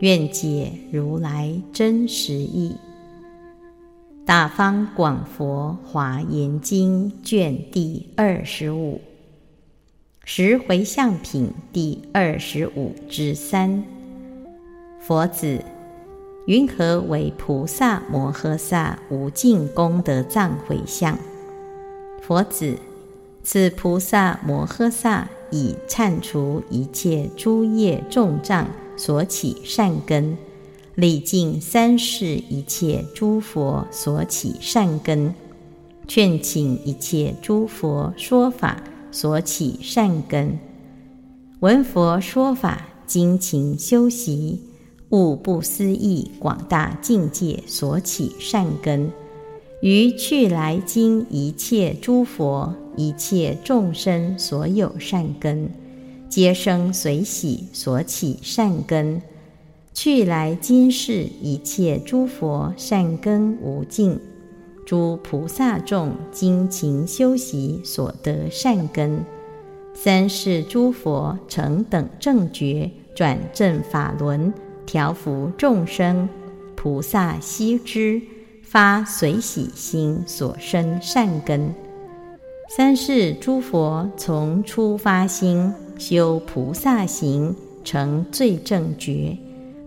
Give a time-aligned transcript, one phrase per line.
[0.00, 2.76] 愿解如来真实义。
[4.24, 9.00] 大方广佛华严经卷第二十五，
[10.24, 13.82] 十回向品第二十五之三。
[15.00, 15.64] 佛子。
[16.46, 21.18] 云何为菩萨摩诃萨无尽功德藏回向？
[22.22, 22.78] 佛子，
[23.42, 28.66] 此菩萨摩诃萨以忏除一切诸业重障
[28.98, 30.36] 所起善根，
[30.94, 35.34] 礼敬三世一切诸佛所起善根，
[36.06, 40.58] 劝请一切诸佛说法所起善根，
[41.60, 44.60] 闻佛说法精勤修习。
[45.10, 49.10] 悟不思议广大境界所起善根，
[49.80, 55.70] 于去来经一切诸佛、一切众生所有善根，
[56.28, 59.20] 皆生随喜所起善根。
[59.94, 64.20] 去来今世一切诸佛善根无尽，
[64.86, 69.24] 诸菩萨众精勤修习所得善根，
[69.94, 74.52] 三世诸佛成等正觉，转正法轮。
[74.86, 76.28] 调伏众生，
[76.76, 78.22] 菩萨悉知，
[78.62, 81.74] 发随喜心所生善根。
[82.70, 87.54] 三世诸佛从初发心修菩萨行，
[87.84, 89.36] 成最正觉，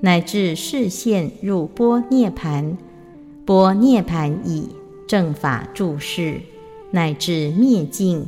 [0.01, 2.77] 乃至示现入波涅盘。
[3.45, 4.67] 波涅盘已
[5.07, 6.41] 正法住世，
[6.91, 8.25] 乃至灭尽，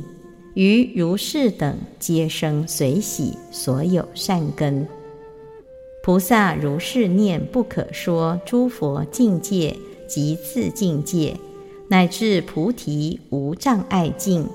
[0.54, 4.86] 于如是等皆生随喜所有善根。
[6.02, 9.74] 菩萨如是念不可说诸佛境界
[10.08, 11.34] 及次境界，
[11.88, 14.46] 乃至菩提无障碍境，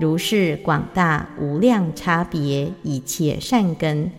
[0.00, 4.10] 如是广大无量差别一切善根，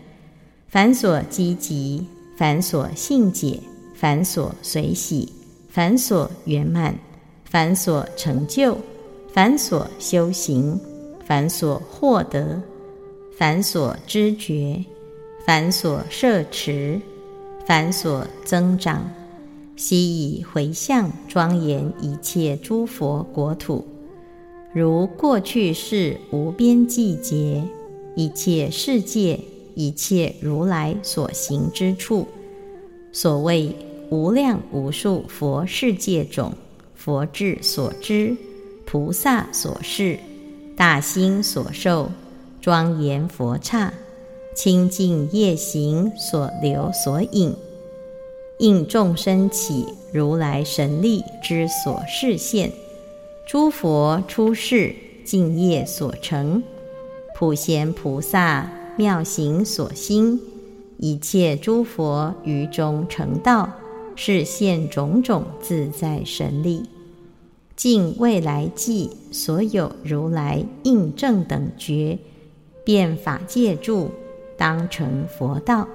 [0.68, 2.06] 凡所积集，
[2.38, 3.60] 凡所信解，
[3.96, 5.34] 凡所随喜，
[5.70, 6.96] 凡所圆满，
[7.44, 8.78] 凡所成就，
[9.34, 10.80] 凡所修行，
[11.26, 12.62] 凡所获得，
[13.36, 14.86] 凡所知觉。
[15.44, 17.02] 凡所摄持，
[17.66, 19.10] 凡所增长，
[19.76, 23.84] 悉以回向庄严一切诸佛国土，
[24.74, 27.64] 如过去世无边际劫，
[28.16, 29.40] 一切世界，
[29.76, 32.28] 一切如来所行之处，
[33.12, 33.76] 所谓
[34.10, 36.54] 无量无数佛世界种，
[36.96, 38.38] 佛智所知，
[38.86, 40.20] 菩萨所示，
[40.78, 42.10] 大心所受，
[42.62, 43.94] 庄严佛刹。
[44.54, 47.56] 清净业行所留所引，
[48.60, 52.74] 应众生起如来神力之所示现，
[53.52, 54.96] 诸佛出世
[55.26, 56.64] 净业所成，
[57.36, 60.40] 普贤菩萨妙行所兴，
[60.96, 63.70] 一切诸佛于中成道，
[64.16, 66.86] 示现种种自在神力，
[67.76, 72.20] 尽未来际所有如来应正等觉，
[72.86, 74.12] 变法界住。
[74.58, 75.90] 当成佛道，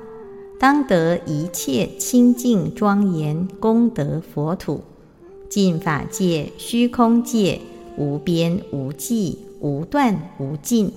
[0.61, 4.83] 当得一切清净庄严功德佛土，
[5.57, 7.59] 尽法界虚空界
[7.97, 10.93] 无边无际无断无尽，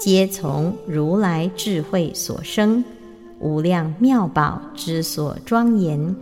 [0.00, 2.84] 皆从如来智慧所生，
[3.38, 6.16] 无量妙宝之所庄严。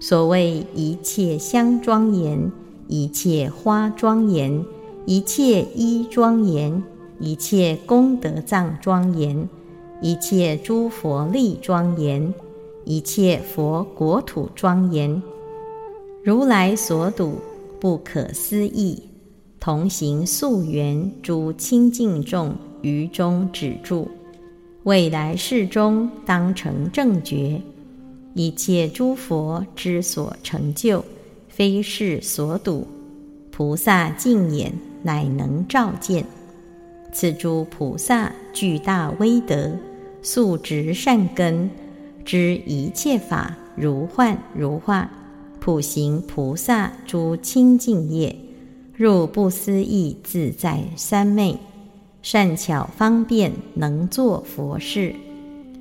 [0.00, 2.50] 所谓一切香庄严，
[2.88, 4.64] 一切花庄严，
[5.06, 6.82] 一切衣庄严，
[7.20, 9.48] 一切功德藏庄严。
[10.02, 12.34] 一切诸佛力庄严，
[12.84, 15.22] 一切佛国土庄严，
[16.24, 17.38] 如来所睹
[17.78, 18.98] 不可思议，
[19.60, 24.08] 同行溯源诸清净众于中止住，
[24.84, 27.60] 未来世中当成正觉，
[28.32, 31.04] 一切诸佛之所成就，
[31.50, 32.86] 非是所睹，
[33.50, 34.72] 菩萨净眼
[35.02, 36.24] 乃能照见，
[37.12, 39.70] 此诸菩萨具大威德。
[40.22, 41.68] 素直善根，
[42.24, 45.10] 知一切法如幻如化，
[45.64, 48.36] 普行菩萨诸清净业，
[48.94, 51.56] 入不思议自在三昧，
[52.20, 55.14] 善巧方便能作佛事，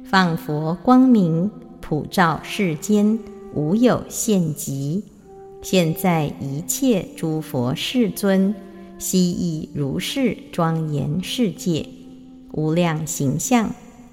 [0.06, 1.52] 放佛光明
[1.82, 3.20] 普照世间，
[3.54, 5.04] 无有限极。
[5.62, 8.56] 现在一切诸佛世尊，
[8.98, 11.86] 悉以如是庄严世界，
[12.54, 13.70] 无量形象，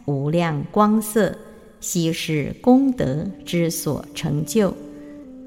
[0.06, 1.38] 无量光色，
[1.78, 4.75] 悉是功德之所成就。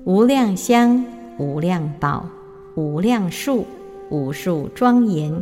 [0.05, 1.05] 无量香，
[1.38, 2.27] 无量宝，
[2.75, 3.65] 无量树，
[4.09, 5.41] 无数庄严，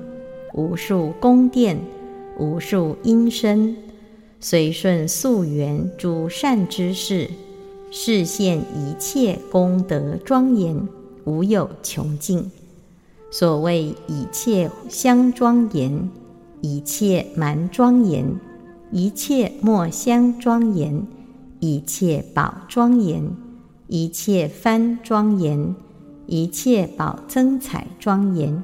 [0.53, 1.79] 无数宫殿，
[2.37, 3.75] 无数音声，
[4.39, 7.27] 随顺溯源诸善知识。
[7.89, 10.87] 示现一切功德庄严，
[11.25, 12.51] 无有穷尽。
[13.31, 16.07] 所谓一切香庄严，
[16.61, 18.39] 一切蛮庄严，
[18.91, 21.03] 一切墨香庄严，
[21.59, 23.27] 一切宝庄严，
[23.93, 25.75] 一切幡庄严，
[26.25, 28.63] 一切宝增彩庄严，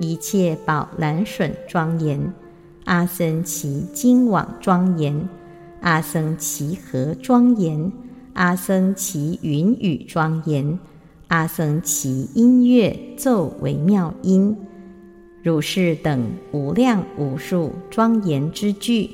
[0.00, 2.32] 一切宝蓝笋庄严，
[2.84, 5.28] 阿僧祇金网庄严，
[5.82, 7.92] 阿僧祇合庄严。
[8.32, 10.78] 阿僧祇云雨庄严，
[11.28, 14.56] 阿僧祇音乐奏为妙音，
[15.42, 19.10] 如是等无量无数庄严之具，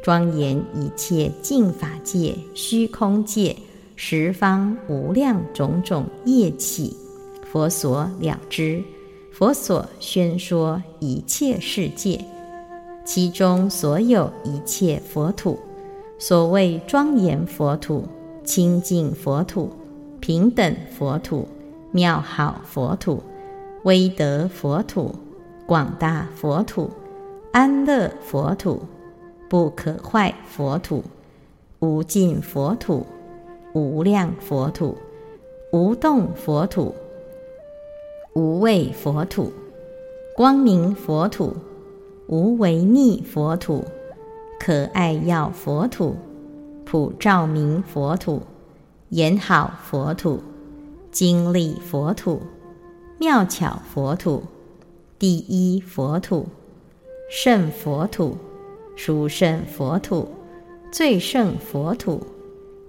[0.00, 3.56] 庄严一切净法界、虚空界、
[3.96, 6.96] 十方无量种种业起，
[7.50, 8.82] 佛所了知，
[9.32, 12.24] 佛所宣说一切世界，
[13.04, 15.58] 其中所有一切佛土，
[16.18, 18.06] 所谓庄严佛土。
[18.44, 19.70] 清净佛土、
[20.18, 21.46] 平等佛土、
[21.92, 23.22] 妙好佛土、
[23.84, 25.14] 威德佛土、
[25.64, 26.90] 广大佛土、
[27.52, 28.82] 安乐佛土、
[29.48, 31.04] 不可坏佛土、
[31.78, 33.06] 无尽佛土、
[33.72, 34.96] 无量佛土、
[35.72, 36.94] 无动佛土、
[38.34, 39.52] 无畏佛土、
[40.36, 41.56] 光明佛土、
[42.26, 43.84] 无为逆佛土、
[44.60, 46.16] 可爱要佛土。
[46.84, 48.42] 普照明佛土，
[49.08, 50.42] 严好佛土，
[51.10, 52.42] 精力佛土，
[53.18, 54.42] 妙巧佛土，
[55.18, 56.46] 第一佛土，
[57.30, 58.36] 圣佛土，
[58.94, 60.28] 殊胜佛土，
[60.90, 62.20] 最胜佛土，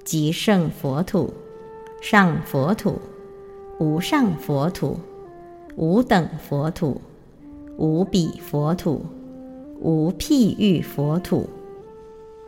[0.04, 1.34] 极胜佛土，
[2.02, 3.00] 上佛土，
[3.80, 5.00] 无上佛土，
[5.76, 7.00] 无等佛土，
[7.78, 9.06] 无比佛土，
[9.80, 11.50] 无譬喻佛土。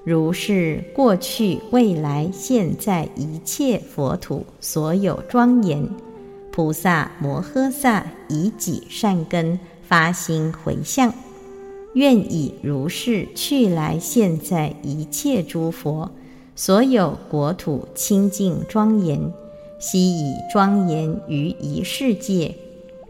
[0.04, 5.90] 如是过去、未来、现在一切佛土所有庄严，
[6.52, 11.12] 菩萨摩诃萨以己善根发心回向，
[11.96, 16.12] 愿以如是去来现在一切诸佛
[16.58, 19.34] 所有国土清净庄严，
[19.78, 22.56] 悉以庄严于一世界，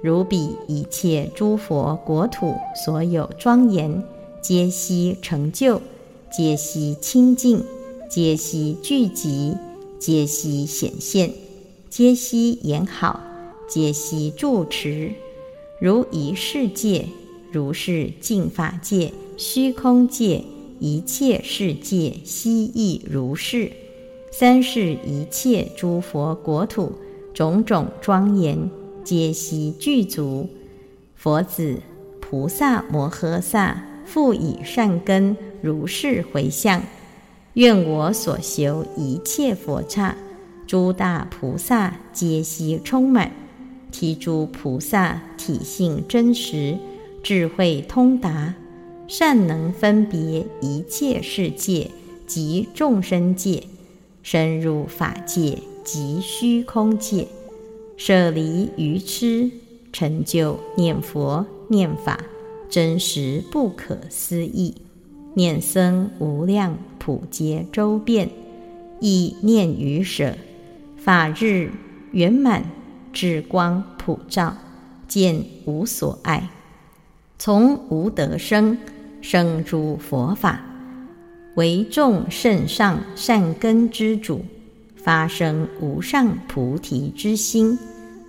[0.01, 4.03] 如彼一切诸佛国土所有庄严，
[4.41, 5.79] 皆悉成就。
[6.31, 7.63] 皆悉清净，
[8.09, 9.55] 皆悉聚集，
[9.99, 11.31] 皆悉显现，
[11.87, 13.21] 皆悉言好，
[13.69, 15.13] 皆悉住持。
[15.79, 17.05] 如一世界，
[17.51, 20.43] 如是净法界、虚空界，
[20.79, 23.71] 一切世界悉亦如是。
[24.31, 26.91] 三世一切诸佛国土，
[27.33, 28.69] 种种庄严，
[29.03, 30.49] 皆悉具足。
[31.15, 31.79] 佛子
[32.19, 35.37] 菩萨摩诃萨，复以善根。
[35.61, 36.83] 如是回向，
[37.53, 40.15] 愿我所修一切佛刹，
[40.67, 43.31] 诸大菩萨皆悉充满。
[43.91, 46.77] 提诸菩萨体性真实，
[47.23, 48.53] 智慧通达，
[49.07, 51.91] 善能分别一切世界
[52.25, 53.63] 及众生界，
[54.23, 57.27] 深入法界及虚空界，
[57.97, 59.51] 舍离愚痴，
[59.93, 62.19] 成就念佛念法，
[62.67, 64.75] 真实不可思议。
[65.35, 68.29] 念僧无量普皆周遍，
[68.99, 70.35] 意念于舍，
[70.97, 71.69] 法日
[72.11, 72.63] 圆满，
[73.13, 74.57] 智光普照，
[75.07, 76.49] 见无所爱。
[77.37, 78.77] 从无得生，
[79.27, 80.61] 生诸佛法，
[81.55, 84.45] 为众圣上善根之主，
[84.95, 87.75] 发生无上菩提之心，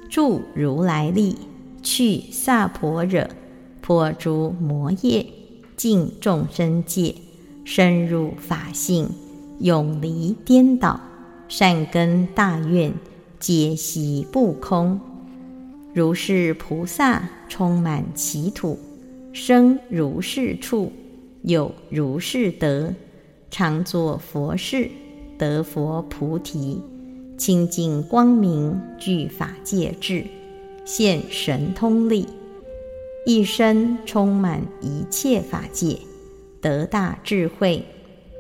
[0.09, 1.37] 助如来力，
[1.83, 3.29] 去萨婆惹，
[3.83, 5.26] 破诸魔业。
[5.76, 7.15] 尽众生界，
[7.67, 9.07] 深入法性，
[9.61, 10.99] 永离颠倒，
[11.47, 12.91] 善根大愿，
[13.38, 14.99] 皆悉不空。
[15.93, 18.79] 如是菩萨充满其土，
[19.38, 20.90] 生如是处，
[21.43, 22.95] 有如是德，
[23.50, 24.90] 常作佛事，
[25.37, 26.81] 得佛菩提，
[27.37, 30.25] 清净光明，具法界智，
[30.87, 32.26] 现神通力。
[33.26, 35.99] 一生充满一切法界，
[36.62, 37.85] 得大智慧，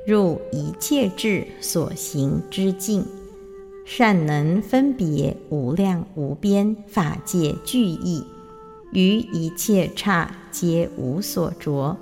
[0.06, 3.04] 入一切智所行之境，
[3.84, 8.24] 善能分别无量无边法界具义，
[8.96, 11.94] 于一切刹皆无所着，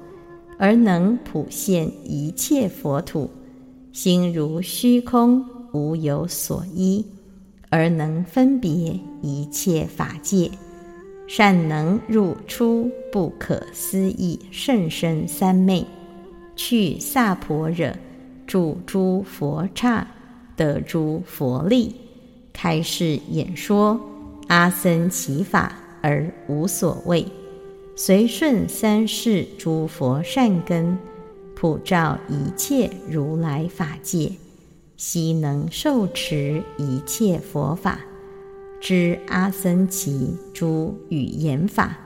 [0.56, 3.28] 而能普现一切佛土，
[3.90, 7.04] 心如虚空，无有所依，
[7.68, 8.70] 而能分别
[9.20, 10.48] 一切法界，
[11.26, 15.84] 善能入出不可思议甚深三昧，
[16.54, 17.92] 去萨婆惹，
[18.46, 20.06] 住诸佛刹。
[20.56, 21.92] 得诸佛力，
[22.52, 24.00] 开示演说
[24.46, 27.26] 阿僧祇法而无所谓，
[27.96, 30.98] 随顺三世诸佛善根，
[31.56, 34.30] 普照一切如来法界，
[34.98, 38.00] 悉能受持一切佛法，
[38.82, 41.96] 知阿僧祇诸语言法，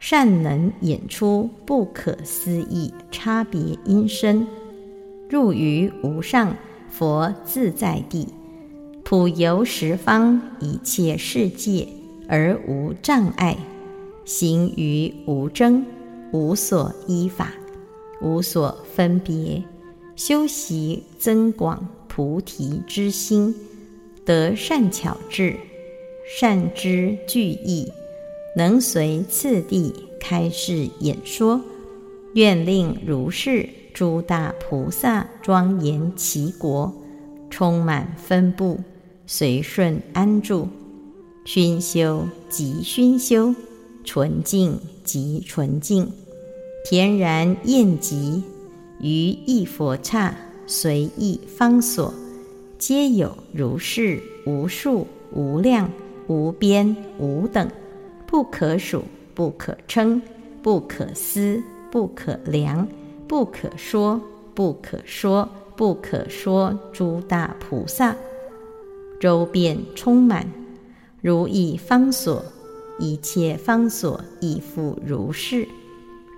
[0.00, 4.44] 善能演出不可思议差别音声，
[5.30, 6.56] 入于无上。
[6.90, 8.26] 佛自在地，
[9.04, 11.86] 普游十方一切世界
[12.28, 13.56] 而无障碍，
[14.24, 15.84] 行于无争，
[16.30, 17.52] 无所依法，
[18.20, 19.64] 无所分别，
[20.14, 23.54] 修习增广菩提之心，
[24.24, 25.56] 得善巧智，
[26.38, 27.90] 善知具义，
[28.54, 31.60] 能随次第开示演说，
[32.34, 33.68] 愿令如是。
[33.94, 36.94] 诸大菩萨庄严其国，
[37.50, 38.78] 充满分布，
[39.26, 40.68] 随顺安住，
[41.50, 43.54] 熏修即熏修，
[44.04, 46.12] 纯净即纯净，
[46.84, 48.42] 恬然厌极，
[49.00, 50.36] 于一佛刹
[50.66, 52.12] 随意方所，
[52.76, 55.90] 皆有如是无数无量
[56.26, 57.66] 无边无等，
[58.26, 59.02] 不可数
[59.34, 60.20] 不可称
[60.62, 62.86] 不可思不可量。
[63.26, 64.20] 不可说，
[64.54, 66.78] 不可说，不可说！
[66.92, 68.14] 诸大菩萨
[69.18, 70.46] 周遍充满，
[71.20, 72.44] 如意方所，
[72.98, 75.66] 一切方所亦复如是。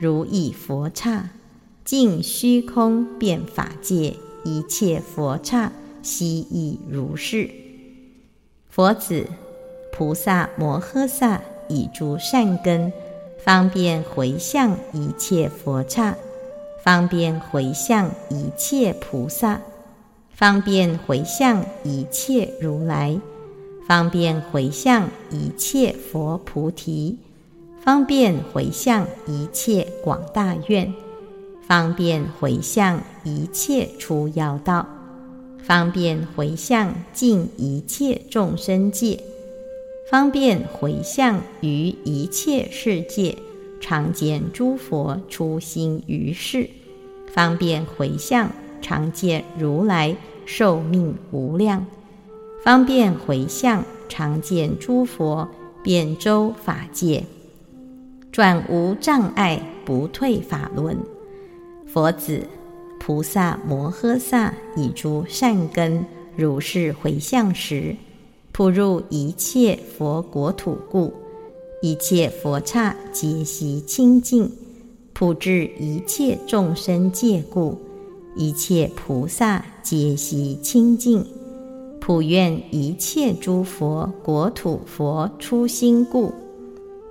[0.01, 1.29] 如意佛刹，
[1.85, 5.71] 尽虚空遍法界，一切佛刹
[6.03, 7.51] 悉亦如是。
[8.69, 9.27] 佛子，
[9.93, 12.91] 菩萨摩诃萨以诸善根，
[13.45, 16.17] 方便回向一切佛刹。
[16.83, 19.61] 方便回向一切菩萨，
[20.31, 23.21] 方便回向一切如来，
[23.91, 27.19] 方便回向一切佛菩提，
[27.83, 30.95] 方便回向一切广大愿，
[31.67, 34.87] 方便回向一切出妖道，
[35.65, 39.19] 方便回向尽一切众生界，
[40.09, 43.37] 方便回向于一切世界。
[43.81, 46.71] 常见诸佛出心于世，
[47.33, 50.17] 方便回向；常见如来
[50.47, 51.85] 寿命无量，
[52.63, 55.49] 方便回向；常见诸佛
[55.83, 57.25] 遍周法界，
[58.31, 60.97] 转无障碍，不退法轮。
[61.87, 62.47] 佛子，
[62.99, 66.05] 菩萨摩诃萨以诸善根
[66.37, 67.97] 如是回向时，
[68.53, 71.13] 普入一切佛国土故。
[71.83, 74.53] 一切佛刹皆悉清净，
[75.15, 77.75] 普至一切众生界故；
[78.37, 81.25] 一切菩萨皆悉清净，
[82.01, 86.33] 普愿一切诸佛国土佛出心故；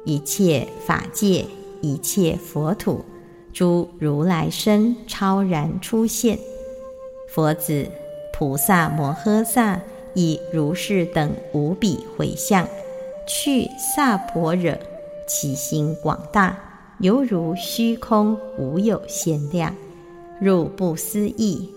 [0.04, 1.46] 一切法界
[1.80, 3.06] 一切佛土
[3.54, 6.38] 诸如来身超然出现。
[7.30, 7.88] 佛子，
[8.34, 9.80] 菩萨摩诃萨
[10.16, 12.68] 以如是等无比回向。
[13.28, 14.78] 去萨婆惹，
[15.28, 16.58] 其心广大，
[17.00, 19.74] 犹如虚空，无有限量。
[20.42, 21.70] 入不思议，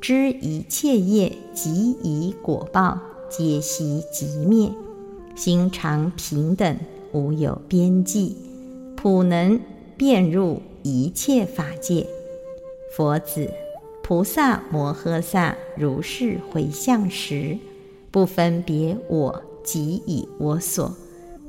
[0.00, 4.72] 知一切业即以果报，皆悉即灭。
[5.36, 6.78] 心常平等，
[7.12, 8.34] 无有边际，
[8.96, 9.60] 普能
[9.98, 12.06] 遍入一切法界。
[12.96, 13.50] 佛子，
[14.02, 17.58] 菩萨摩诃萨如是回向时，
[18.10, 19.42] 不分别我。
[19.62, 20.96] 即以我所，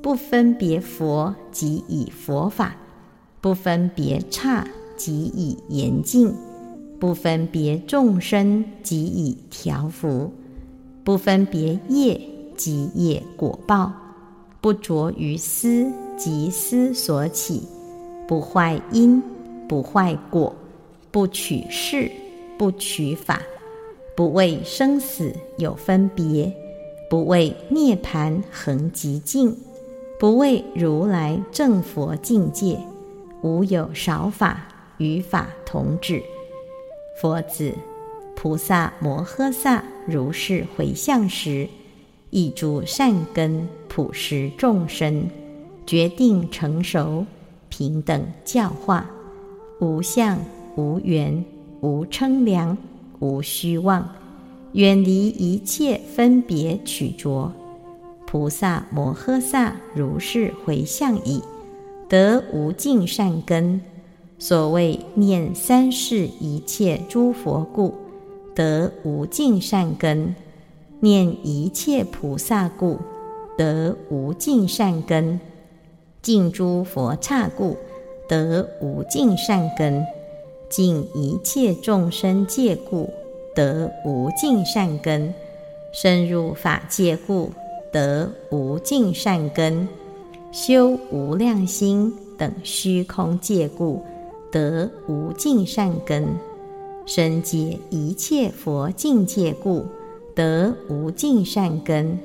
[0.02, 2.76] 不分别佛；即以佛法，
[3.40, 4.66] 不分别刹；
[4.98, 6.36] 即以严净，
[7.02, 10.32] 不分别众生；即以调伏，
[11.04, 12.16] 不分别业；
[12.56, 13.92] 即业果报，
[14.62, 17.64] 不着于思；即思所起，
[18.28, 19.20] 不坏因，
[19.68, 20.56] 不坏果，
[21.10, 22.12] 不取事，
[22.56, 23.42] 不取法，
[24.16, 26.56] 不为生死有分别。
[27.10, 29.58] 不为涅盘恒极境，
[30.20, 32.78] 不为如来正佛境界，
[33.42, 34.68] 无有少法
[35.00, 36.22] 与法同止。
[37.22, 37.72] 佛子，
[38.36, 41.68] 菩萨摩诃萨如是回向时，
[42.32, 45.30] 一诸善根普施众生，
[45.86, 47.24] 决定成熟，
[47.70, 49.08] 平等教化，
[49.80, 50.36] 无相
[50.76, 51.46] 无缘
[51.82, 52.76] 无称量
[53.20, 54.10] 无虚妄，
[54.72, 57.54] 远离一切分别取着。
[58.26, 61.40] 菩萨摩诃萨如是回向已，
[62.10, 63.80] 得无尽善根。
[64.42, 67.94] 所谓念三世一切诸佛故，
[68.56, 70.34] 得无尽善根。
[71.00, 72.98] 念一切菩萨故，
[73.56, 75.40] 得无尽善根；
[76.24, 77.78] 敬诸佛刹故，
[78.28, 80.02] 得无尽善根；
[80.72, 83.12] 敬一切众生界故，
[83.54, 85.32] 得无尽善根；
[85.94, 87.52] 深入法界故，
[87.94, 89.88] 得无尽善根；
[90.52, 94.04] 修无量心等虚空界故，
[94.52, 96.24] 得无尽善根；
[97.06, 99.86] 深解一切佛境界故。
[100.34, 102.18] 得无尽善根，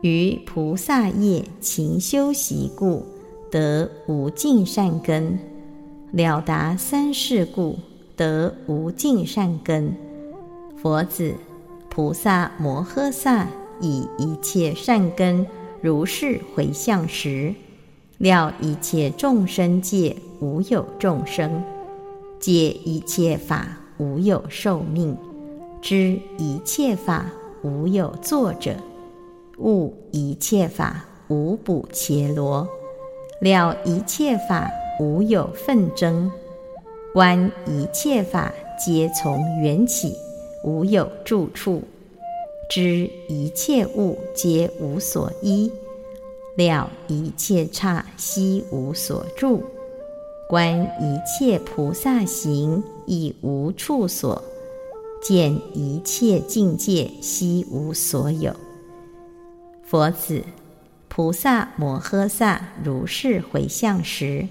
[0.00, 3.06] 于菩萨业勤修习故，
[3.48, 5.38] 得无尽善根；
[6.10, 7.78] 了达三世故，
[8.16, 9.94] 得无尽善根。
[10.76, 11.34] 佛子，
[11.88, 13.46] 菩萨摩诃萨
[13.80, 15.46] 以一切善根
[15.80, 17.54] 如是回向时，
[18.18, 21.62] 了一切众生界无有众生，
[22.38, 25.16] 解一切法无有寿命。
[25.80, 27.26] 知一切法
[27.62, 28.74] 无有作者，
[29.58, 32.68] 悟一切法无补伽罗，
[33.40, 36.30] 了一切法无有纷争，
[37.12, 40.14] 观一切法皆从缘起，
[40.64, 41.82] 无有住处，
[42.68, 45.70] 知一切物皆无所依，
[46.56, 49.62] 了一切刹悉无所住，
[50.48, 54.42] 观一切菩萨行亦无处所。
[55.20, 58.54] 见一切境界悉无所有。
[59.82, 60.44] 佛子，
[61.08, 64.46] 菩萨摩诃萨如是回向时，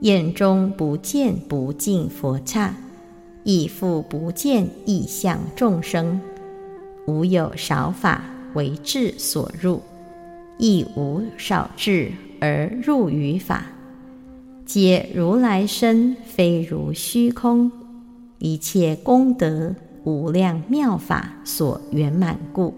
[0.00, 2.74] 眼中不见不净佛刹，
[3.44, 6.20] 亦复不见异相众生，
[7.06, 9.80] 无有少法为智所入，
[10.58, 13.66] 亦无少智而入于法，
[14.66, 17.70] 皆如来身，非如虚空。
[18.38, 19.74] 一切功德
[20.04, 22.74] 无量妙法所圆满故，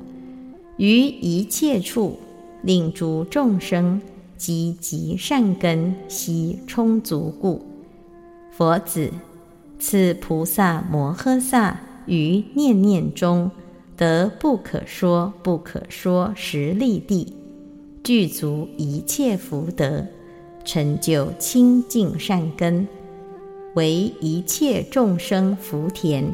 [0.77, 2.18] 于一切处
[2.62, 4.01] 令诸众生
[4.37, 7.62] 积极善根悉充足故。
[8.53, 9.11] 佛子，
[9.79, 13.51] 此菩萨摩诃萨于念念中
[13.96, 17.35] 得不可说不可说实力地，
[18.05, 20.07] 具足一切福德，
[20.66, 22.87] 成就清净善根。
[23.74, 26.24] 为一切众生福田，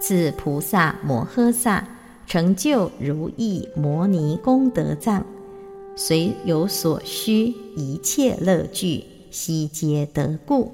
[0.00, 1.86] 自菩萨摩诃萨
[2.26, 5.24] 成就如意摩尼功德藏，
[5.94, 10.70] 随有所需一切乐具，悉皆得故；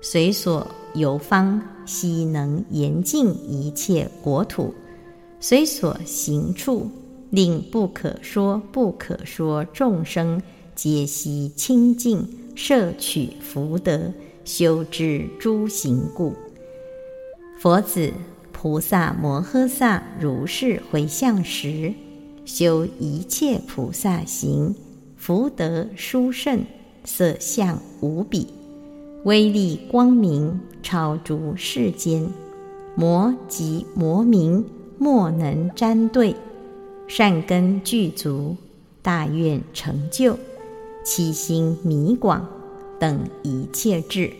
[0.00, 4.72] 随所游方，悉能严净一切国土；
[5.40, 6.90] 随所行处，
[7.30, 10.40] 令不可说不可说众生
[10.74, 14.12] 皆悉清净摄取福德。
[14.44, 16.32] 修之诸行故，
[17.60, 18.12] 佛子
[18.50, 21.94] 菩萨摩诃萨如是回向时，
[22.44, 24.74] 修一切菩萨行，
[25.16, 26.64] 福德殊胜，
[27.04, 28.48] 色相无比，
[29.22, 32.28] 威力光明，超诸世间，
[32.96, 34.64] 魔及魔名
[34.98, 36.34] 莫能沾对，
[37.06, 38.56] 善根具足，
[39.02, 40.36] 大愿成就，
[41.04, 42.48] 其心弥广。
[42.98, 44.32] 等一切智，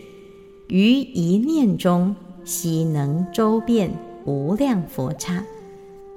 [0.67, 3.91] 于一念中悉能周遍
[4.23, 5.43] 无量佛刹，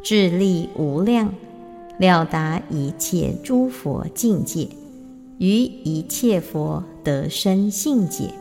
[0.01, 1.35] 智力无量，
[1.99, 4.69] 了达一切诸佛境界，
[5.39, 8.33] 于一切佛得生性解，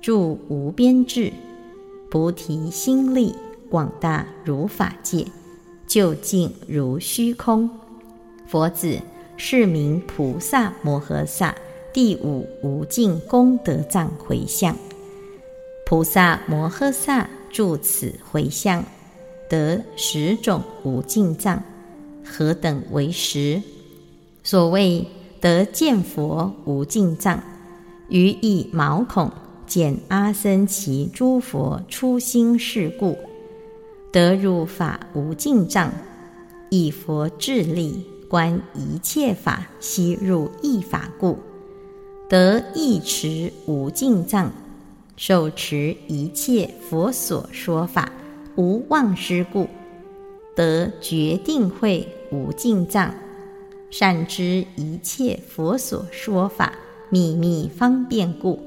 [0.00, 1.32] 住无边智，
[2.08, 3.34] 菩提心力
[3.68, 5.26] 广大如法界，
[5.88, 7.68] 究竟如虚空。
[8.46, 9.00] 佛子
[9.36, 11.54] 是名菩萨摩诃萨。
[11.94, 14.74] 第五无尽功德藏回向，
[15.84, 18.82] 菩萨摩诃萨住此回向，
[19.46, 21.62] 得十种无尽藏，
[22.24, 23.62] 何等为十？
[24.42, 25.06] 所谓
[25.38, 27.42] 得见佛无尽藏，
[28.08, 29.30] 于一毛孔
[29.66, 33.18] 见阿僧祇诸佛初心事故，
[34.10, 35.92] 得入法无尽藏，
[36.70, 41.38] 以佛智力观一切法悉入一法故。
[42.30, 44.50] 得一持无尽藏，
[45.18, 48.10] 受持一切佛所说法
[48.56, 49.68] 无妄失故，
[50.56, 53.14] 得决定慧无尽藏，
[53.90, 56.72] 善知一切佛所说法
[57.10, 58.58] 秘密方便故，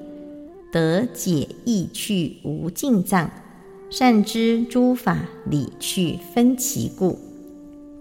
[0.72, 3.32] 得解意趣无尽藏，
[3.90, 7.18] 善知诸法理趣分歧故，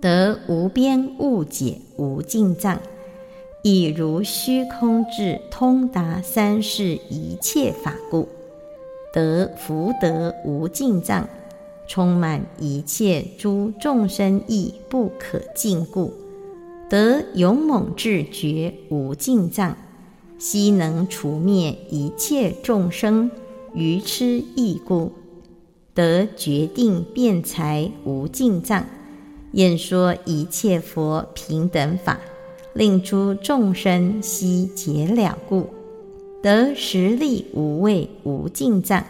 [0.05, 2.79] 得无边误解无尽藏。
[3.63, 8.29] 以如虚空智通达三世一切法故，
[9.15, 11.27] 得福德无尽藏，
[11.89, 16.13] 充满一切诸众生意不可尽故，
[16.91, 19.75] 得勇猛智觉无尽藏，
[20.39, 23.31] 悉能除灭一切众生
[23.73, 25.13] 愚痴意故，
[25.95, 28.85] 得决定辩才无尽藏，
[29.55, 32.21] 演说一切佛平等法。
[32.75, 35.69] 令诸众生悉解了故，
[36.43, 39.07] 得实力无畏无尽藏，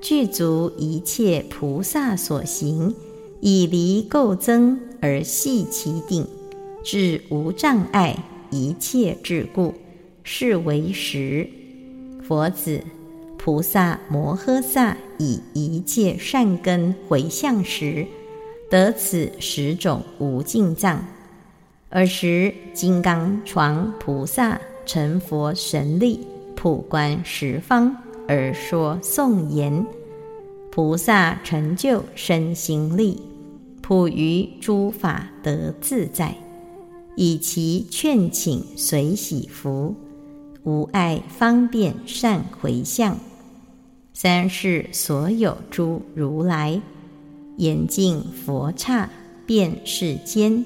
[0.00, 2.94] 具足一切菩萨所行，
[3.40, 6.26] 以离垢增而系其顶，
[6.82, 8.16] 至无障碍
[8.50, 9.74] 一切智故，
[10.22, 11.46] 是为实。
[12.26, 12.80] 佛子，
[13.36, 18.06] 菩萨摩诃萨以一切善根回向时，
[18.74, 21.06] 得此十种无尽藏。
[21.90, 29.86] 尔时，金刚床菩萨成佛神力，普观十方，而说颂言：
[30.72, 33.22] 菩萨成就身心力，
[33.80, 36.34] 普于诸法得自在，
[37.14, 39.94] 以其劝请随喜福，
[40.64, 43.16] 无碍方便善回向。
[44.12, 46.80] 三世所有诸如来，
[47.56, 49.10] 严净佛刹
[49.46, 50.64] 遍世间。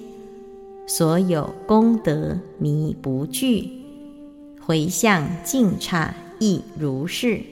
[0.86, 3.68] 所有功德弥不惧，
[4.60, 7.42] 回向净刹亦如是。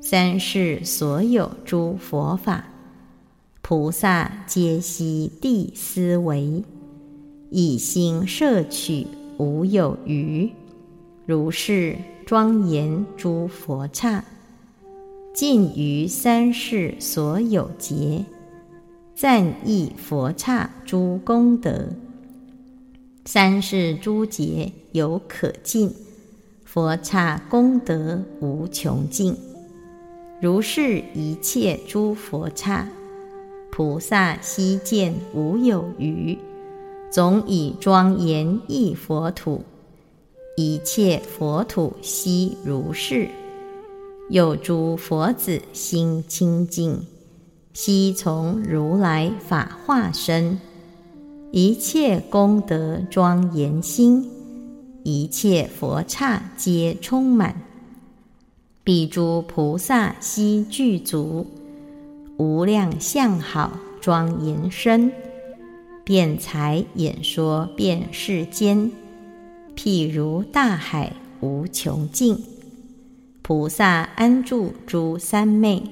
[0.00, 2.66] 三世所有诸佛法，
[3.62, 6.62] 菩萨皆悉地思维，
[7.48, 9.06] 一心摄取
[9.38, 10.50] 无有余。
[11.24, 14.22] 如是庄严诸佛刹，
[15.32, 18.26] 尽于三世所有劫，
[19.16, 21.86] 赞意佛刹诸功德。
[23.24, 25.94] 三世诸劫有可尽，
[26.64, 29.36] 佛刹功德无穷尽。
[30.40, 32.88] 如是一切诸佛刹，
[33.70, 36.36] 菩萨悉见无有余，
[37.08, 39.62] 总以庄严一佛土，
[40.56, 43.28] 一切佛土悉如是。
[44.28, 47.06] 有诸佛子心清净，
[47.74, 50.58] 悉从如来法化身。
[51.50, 54.30] 一切功德庄严心，
[55.02, 57.60] 一切佛刹皆充满。
[58.82, 61.46] 彼诸菩萨悉具足，
[62.36, 65.12] 无量相好庄严身，
[66.04, 68.90] 辩才演说遍世间，
[69.76, 72.36] 譬如大海无穷尽。
[73.42, 75.82] 菩萨安住诸三昧，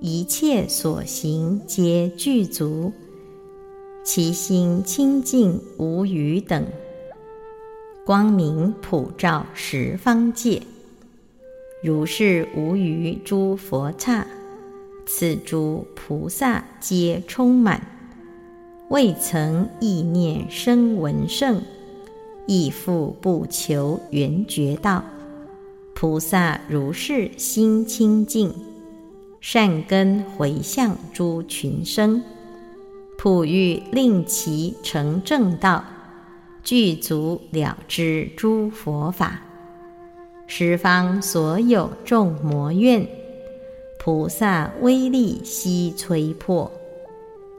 [0.00, 2.92] 一切所行皆具足。
[4.04, 6.64] 其心清净无余等，
[8.04, 10.62] 光明普照十方界。
[11.82, 14.26] 如是无余诸佛刹，
[15.06, 17.84] 此诸菩萨皆充满，
[18.90, 21.60] 未曾意念生闻圣，
[22.46, 25.02] 亦复不求圆觉道。
[25.94, 28.54] 菩萨如是心清净，
[29.40, 32.22] 善根回向诸群生。
[33.18, 35.84] 普欲令其成正道，
[36.62, 39.40] 具足了知诸佛法，
[40.46, 43.08] 十方所有众魔怨，
[43.98, 46.70] 菩萨威力悉摧破，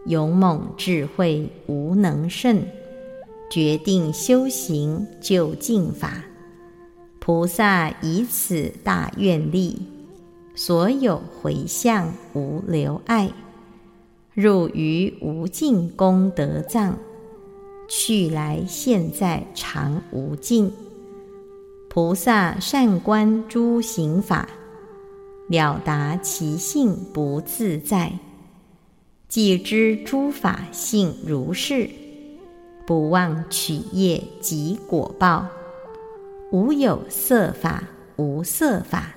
[0.05, 2.63] 勇猛智慧无能胜，
[3.49, 6.23] 决定修行究竟法，
[7.19, 9.81] 菩萨以此大愿力，
[10.57, 13.31] 所有回向无留碍。
[14.33, 16.97] 入于无尽功德藏，
[17.87, 20.73] 去来现在常无尽。
[21.89, 24.49] 菩萨善观诸行法，
[25.47, 28.13] 了达其性不自在。
[29.27, 31.87] 既知诸法性如是，
[32.87, 35.45] 不忘取业及果报。
[36.51, 37.83] 无有色法，
[38.15, 39.16] 无色法；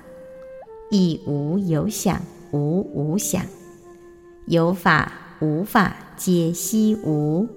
[0.91, 3.43] 亦无有想，无无想。
[4.45, 7.47] 有法无法皆悉无，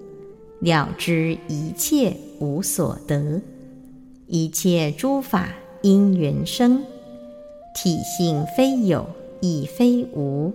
[0.61, 3.43] 了知一切无所得。
[4.29, 5.49] 一切诸法
[5.83, 6.85] 因缘生，
[7.75, 9.05] 体性非有
[9.41, 10.53] 亦非无，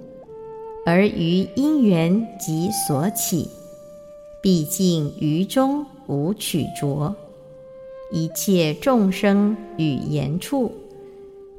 [0.86, 3.50] 而于因缘即所起。
[4.42, 7.14] 毕竟于中无取着，
[8.12, 10.72] 一切众生语言处，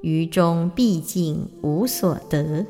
[0.02, 2.66] 于中毕竟无所得。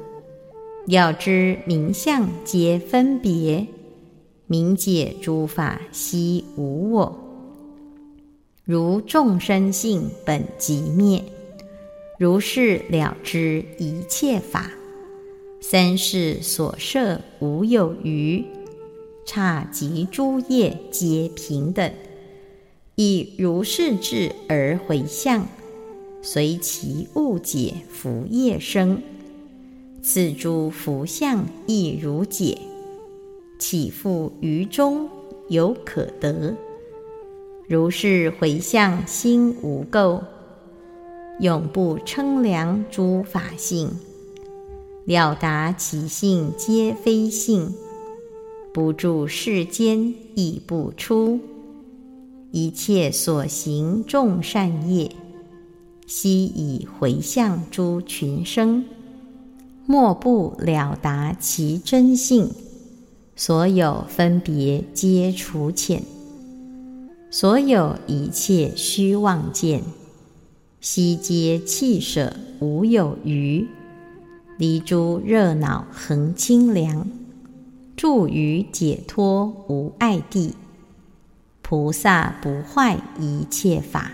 [0.87, 3.67] 要知名相皆分别，
[4.47, 7.19] 明解诸法悉无我。
[8.65, 11.23] 如众生性本即灭，
[12.19, 14.71] 如是了知一切法。
[15.61, 18.45] 三世所摄无有余，
[19.27, 21.93] 刹及诸业皆平等，
[22.95, 25.47] 以如是智而回向，
[26.23, 29.03] 随其误解福业生。
[30.03, 32.59] 此诸福相亦如解，
[33.59, 35.09] 岂复于中
[35.49, 36.55] 有可得？
[37.69, 40.21] 如是回向心无垢，
[41.39, 43.91] 永不称量诸法性。
[45.05, 47.73] 了达其性皆非性，
[48.73, 51.41] 不住世间亦不出。
[52.51, 55.11] 一切所行众善业，
[56.13, 58.85] 悉以回向诸群生，
[59.87, 62.51] 莫不了达其真性。
[63.37, 66.03] 所有分别皆除浅，
[67.31, 69.85] 所有一切虚妄见，
[70.81, 73.69] 悉皆弃舍无有余。
[74.59, 77.09] 离诸热恼恒清凉，
[77.95, 80.55] 住于解脱无碍地。
[81.63, 84.11] 菩萨不坏一切法，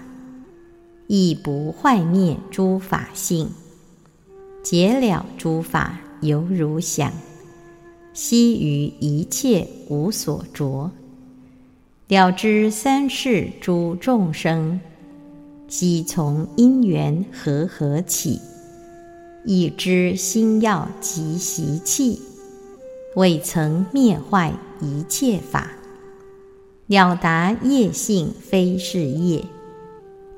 [1.06, 3.50] 亦不坏灭诸法性。
[4.62, 7.12] 解了诸法犹如想，
[8.12, 10.90] 悉于一切无所着。
[12.08, 14.80] 了知三世诸众生，
[15.68, 18.40] 悉从因缘和合起。
[19.44, 22.20] 已知心要及习气，
[23.14, 25.70] 未曾灭坏一切法，
[26.88, 29.44] 了达业性非是业，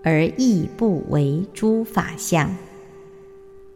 [0.02, 2.54] 而亦不为诸法相，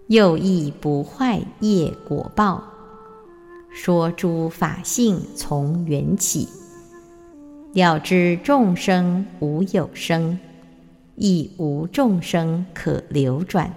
[0.07, 2.63] 又亦不坏业果报。
[3.71, 6.49] 说诸法性从缘起，
[7.73, 10.39] 了知众生无有生，
[11.17, 13.75] 亦无众生可流转。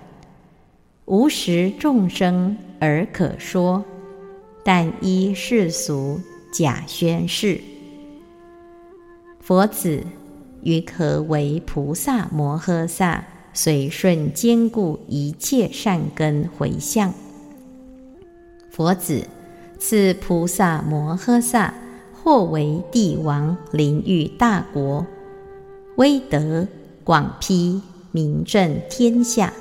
[1.06, 3.84] 无实众生而可说，
[4.64, 6.20] 但依世俗
[6.52, 7.62] 假宣示。
[9.40, 10.04] 佛子，
[10.66, 13.24] 于可为菩萨摩诃萨
[13.54, 17.14] 随顺坚固一切善根回向。
[18.72, 19.28] 佛子，
[19.80, 21.74] 此菩萨摩诃萨
[22.12, 25.06] 或为帝王临御大国，
[25.96, 26.68] 威德
[27.04, 29.54] 广披，名震天下。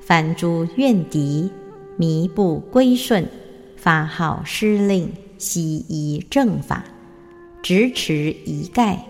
[0.00, 1.50] 凡诸怨敌，
[1.96, 3.28] 弥不归顺，
[3.76, 6.84] 发号施令，悉依正法，
[7.62, 9.04] 执持一概，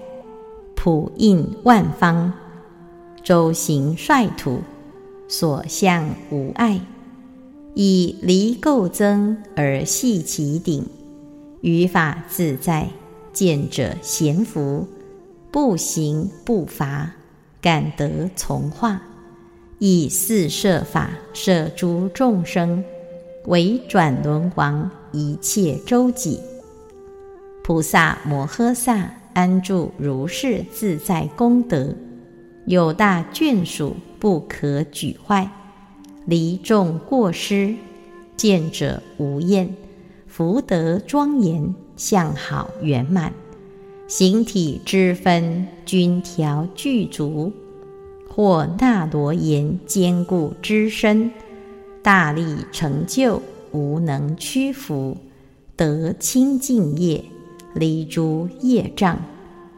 [0.84, 2.32] 普应万方，
[3.22, 4.62] 周行率土，
[5.28, 6.80] 所向无碍，
[7.72, 10.84] 以离垢增而系其顶，
[11.60, 12.88] 于法自在，
[13.32, 14.88] 见者贤福，
[15.52, 17.12] 不行不伐，
[17.60, 19.00] 感得从化。
[19.78, 22.82] 以四摄法摄诸众生，
[23.46, 26.40] 为转轮王一切周己。
[27.62, 31.94] 菩萨摩诃萨安住如是自在功德，
[32.66, 35.50] 有大眷属不可举坏，
[36.26, 37.74] 离众过失，
[38.36, 39.74] 见者无厌，
[40.26, 43.32] 福德庄严，相好圆满，
[44.06, 47.52] 形体之分均调具足。
[48.28, 51.30] 或那罗延坚固之身，
[52.02, 53.42] 大力成就，
[53.72, 55.18] 无能屈服，
[55.76, 57.22] 得清净业，
[57.74, 59.18] 离诸业障，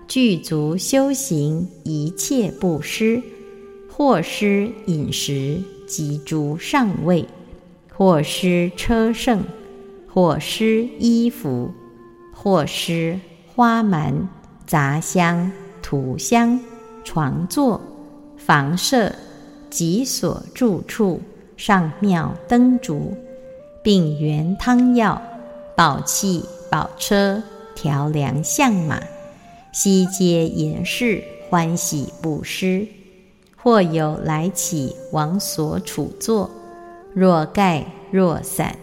[0.07, 3.23] 具足修行一切布施，
[3.91, 7.27] 或施饮食及诸上位，
[7.93, 9.45] 或施车乘，
[10.09, 11.71] 或施衣服，
[12.33, 13.19] 或施
[13.55, 14.29] 花蛮、
[14.67, 15.53] 杂香、
[15.83, 16.59] 土香、
[17.05, 17.81] 床座。
[18.37, 19.11] 房舍
[19.71, 21.23] 及所住处，
[21.57, 23.15] 上庙灯烛，
[23.83, 25.23] 并圆汤药、
[25.75, 27.43] 宝器、宝车、
[27.75, 29.01] 调良相马，
[29.73, 32.87] 悉皆严饰，欢喜布施。
[33.57, 36.51] 或有来起往所处坐，
[37.15, 38.77] 若盖若伞，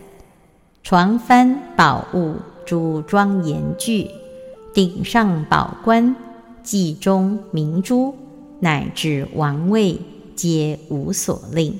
[0.82, 4.10] 床幡宝物诸庄严具，
[4.74, 6.16] 顶上宝冠，
[6.66, 8.16] 髻中明珠。
[8.60, 10.00] 乃至王位
[10.36, 11.80] 皆无所令。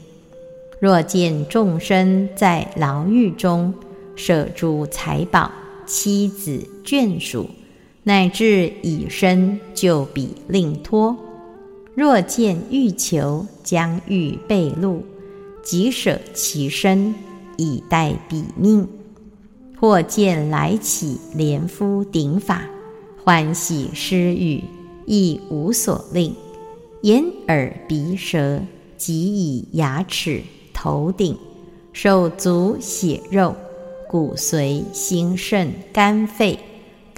[0.80, 3.74] 若见众生在牢狱中，
[4.16, 5.52] 舍诸财宝、
[5.86, 7.50] 妻子、眷属，
[8.04, 11.18] 乃至以身就彼令托。
[11.94, 15.02] 若见欲求，将欲被戮，
[15.64, 17.14] 即舍其身
[17.58, 18.86] 以待彼命；
[19.80, 22.64] 或见来起连夫顶法，
[23.24, 24.64] 欢喜施语，
[25.06, 26.34] 亦无所令。
[27.02, 28.62] 眼耳鼻舌，
[28.96, 30.42] 即以牙齿、
[30.74, 31.38] 头顶、
[31.92, 33.56] 手足、血肉、
[34.08, 36.58] 骨髓、心肾、肝肺。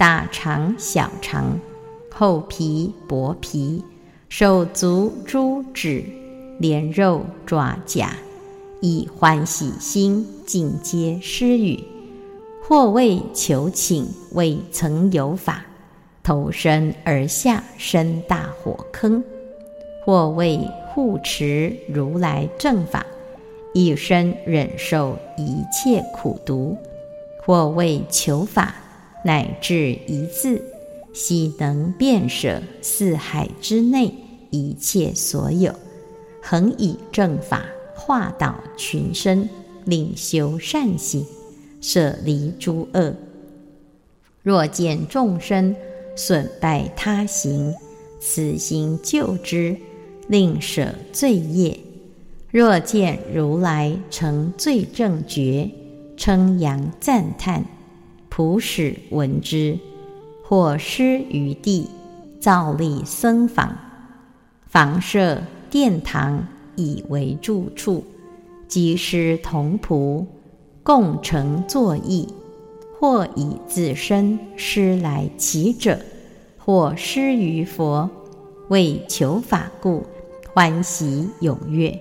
[0.04, 1.58] 大肠、小肠、
[2.12, 3.82] 厚皮、薄皮、
[4.28, 6.04] 手足、诸指、
[6.58, 8.10] 连肉、爪甲，
[8.82, 11.82] 以欢喜心尽皆施语；
[12.62, 15.64] 或为求请，未曾有法，
[16.22, 19.22] 投身而下生大火坑；
[20.04, 23.06] 或为护持如来正法，
[23.72, 26.76] 一身忍受一切苦毒；
[27.42, 28.74] 或为求法。
[29.24, 30.62] 乃至一字，
[31.12, 34.12] 悉能遍舍四海之内
[34.50, 35.74] 一切所有，
[36.42, 39.48] 恒以正法化导群生，
[39.84, 41.24] 令修善行，
[41.80, 43.14] 舍离诸恶。
[44.42, 45.74] 若见众生
[46.14, 47.74] 损败他行，
[48.20, 49.76] 此行救之，
[50.28, 51.78] 令舍罪业；
[52.50, 55.70] 若见如来成罪正觉，
[56.16, 57.64] 称扬赞叹。
[58.36, 59.78] 普使闻之，
[60.42, 61.88] 或施于地，
[62.40, 63.76] 造立僧房，
[64.66, 66.44] 房舍殿堂
[66.74, 68.02] 以为住处，
[68.66, 70.26] 即施同仆，
[70.82, 72.26] 共成作义；
[72.98, 76.00] 或以自身施来其者，
[76.58, 78.10] 或施于佛，
[78.68, 80.02] 为求法故，
[80.52, 81.96] 欢喜踊跃；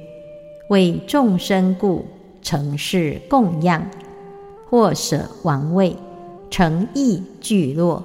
[0.71, 2.03] 为众生故，
[2.41, 3.83] 成事供养；
[4.67, 5.95] 或舍王位。
[6.55, 8.03] 诚意聚落，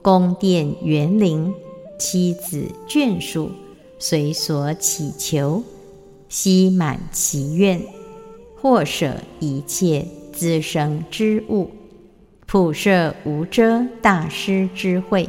[0.00, 1.52] 宫殿园林，
[1.98, 3.50] 妻子眷属，
[3.98, 5.62] 随所祈求，
[6.26, 7.78] 悉满其愿。
[8.56, 11.70] 或舍一切滋生之物，
[12.46, 15.28] 普摄无遮大师之会，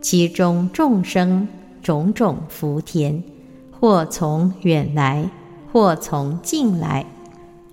[0.00, 1.46] 其中众生
[1.84, 3.22] 种种福田，
[3.70, 5.30] 或从远来，
[5.72, 7.06] 或从近来，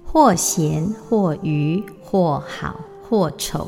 [0.05, 3.67] 或贤或愚，或好或丑。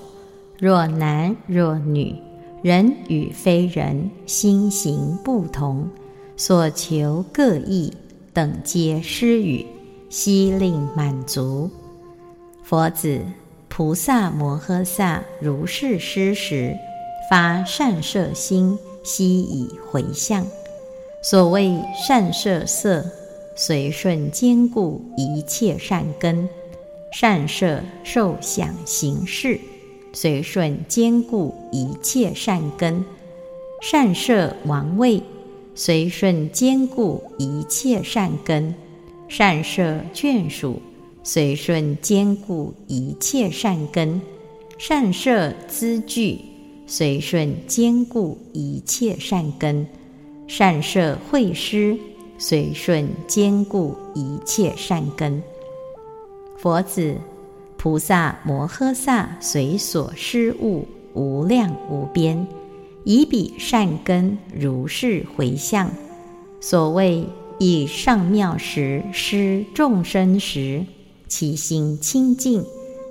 [0.62, 2.14] 若男若女，
[2.62, 5.90] 人与非人，心行不同，
[6.38, 7.92] 所求各异，
[8.32, 9.66] 等皆施予，
[10.08, 11.68] 悉令满足。
[12.62, 13.22] 佛子，
[13.70, 16.78] 菩萨摩诃萨如是施时，
[17.28, 20.46] 发善摄心，悉以回向。
[21.24, 21.76] 所谓
[22.08, 23.04] 善摄色，
[23.56, 26.48] 随顺坚固一切善根；
[27.12, 29.60] 善摄受想行识。
[30.14, 33.04] 随顺坚固一切善根，
[33.82, 35.22] 善摄王位；
[35.74, 38.76] 随顺坚固一切善根，
[39.30, 40.74] 善摄眷属；
[41.24, 44.22] 随顺坚固一切善根，
[44.78, 46.40] 善摄资具；
[46.86, 49.88] 随顺坚固一切善根，
[50.46, 51.98] 善摄会师；
[52.38, 55.42] 随顺坚固一切善根。
[56.58, 57.16] 佛子。
[57.82, 62.46] 菩萨摩诃萨随所施物无量无边，
[63.04, 65.90] 以彼善根如是回向。
[66.60, 67.26] 所谓
[67.58, 70.86] 以上妙时施众生时，
[71.28, 72.64] 其心清净，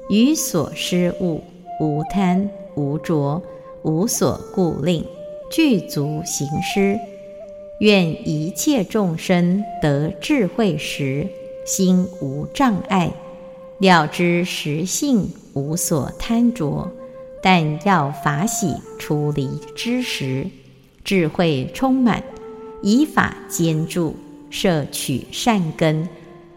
[0.08, 1.42] 于所施物
[1.80, 3.42] 无贪无着，
[3.82, 5.04] 无所顾令，
[5.50, 6.96] 具足行施。
[7.80, 11.26] 愿一切众生得智慧时，
[11.66, 13.12] 心无障碍。
[13.80, 16.92] 了知实性无所贪着，
[17.42, 20.46] 但要法喜出离之时，
[21.02, 22.22] 智慧充满，
[22.82, 24.14] 以法坚住，
[24.50, 26.06] 摄取善根，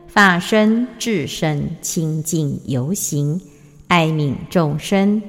[0.06, 3.40] 法身至身清净游行，
[3.88, 5.22] 哀悯众生，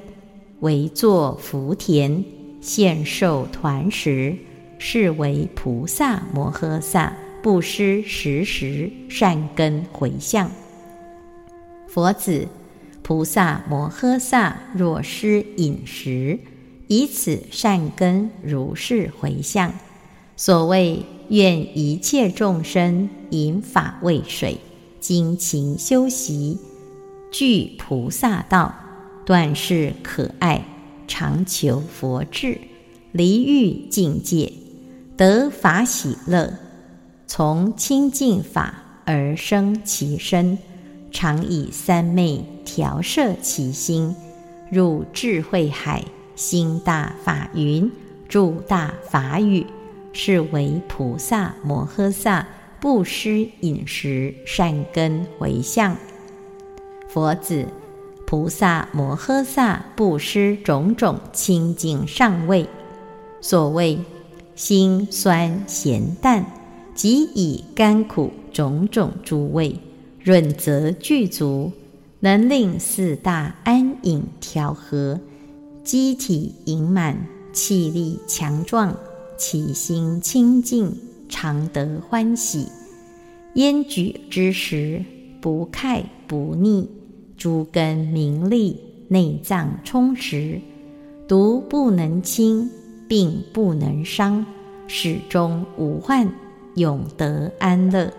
[0.59, 2.23] 为作福田，
[2.59, 4.35] 现受团食，
[4.77, 10.51] 是为菩萨摩诃萨不失时时善根回向。
[11.95, 12.49] 佛子，
[13.03, 16.37] 菩萨摩诃萨若施饮食，
[16.87, 19.71] 以此善根如是回向。
[20.35, 24.57] 所谓愿一切众生饮法为水，
[24.99, 26.59] 精勤修习，
[27.31, 28.75] 具菩萨道，
[29.25, 30.65] 断世可爱，
[31.07, 32.59] 常求佛智，
[33.13, 34.51] 离欲境界，
[35.15, 36.55] 得法喜乐，
[37.25, 40.57] 从清净法而生其身。
[41.15, 44.13] 常以三昧调摄其心，
[44.69, 46.03] 入智慧海，
[46.35, 47.89] 心大法云，
[48.27, 49.65] 住大法语，
[50.11, 52.45] 是为菩萨摩诃萨
[52.81, 55.95] 布施饮食善根回向。
[57.07, 57.65] 佛子，
[58.27, 62.67] 菩萨摩诃萨布施种种清净上味，
[63.39, 63.97] 所谓
[64.53, 66.45] 辛酸咸淡，
[66.93, 69.79] 即以甘苦种种诸味，
[70.25, 71.71] 润泽具足，
[72.19, 75.19] 能令四大安隐调和，
[75.83, 77.15] 机体盈满，
[77.53, 78.97] 气力强壮，
[79.37, 80.91] 其心清净，
[81.29, 82.67] 常得欢喜。
[83.53, 85.05] 烟举之时，
[85.39, 86.89] 不快不腻。
[87.37, 90.59] 诸根明利，内脏充实，
[91.27, 92.67] 毒不能侵，
[93.07, 94.43] 病不能伤，
[94.87, 96.27] 始终无患，
[96.73, 98.11] 永得安乐。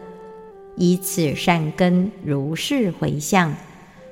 [0.77, 3.55] 以此善根如是回向，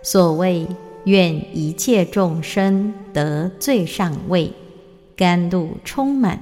[0.03, 0.67] 所谓
[1.05, 4.51] 愿一切众生得最上位，
[5.15, 6.39] 甘露充满；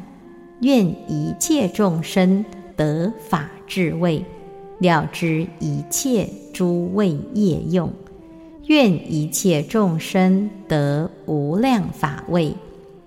[0.61, 2.45] 愿一切众生
[2.77, 4.25] 得法智慧，
[4.79, 7.93] 了知一切诸位业用。
[8.67, 12.55] 愿一切众生得无量法位，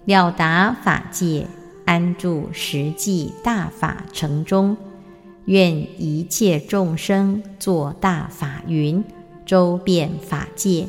[0.04, 1.48] 了达法界，
[1.86, 4.76] 安住实际大法城中。
[5.46, 9.04] 愿一切众生作大法云，
[9.46, 10.88] 周遍法界，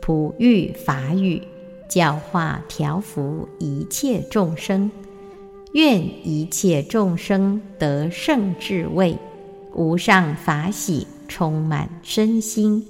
[0.00, 1.42] 普育法语，
[1.88, 4.90] 教化调伏一切众生。
[5.72, 9.16] 愿一切众生得胜智慧，
[9.72, 12.84] 无上法喜充满身心。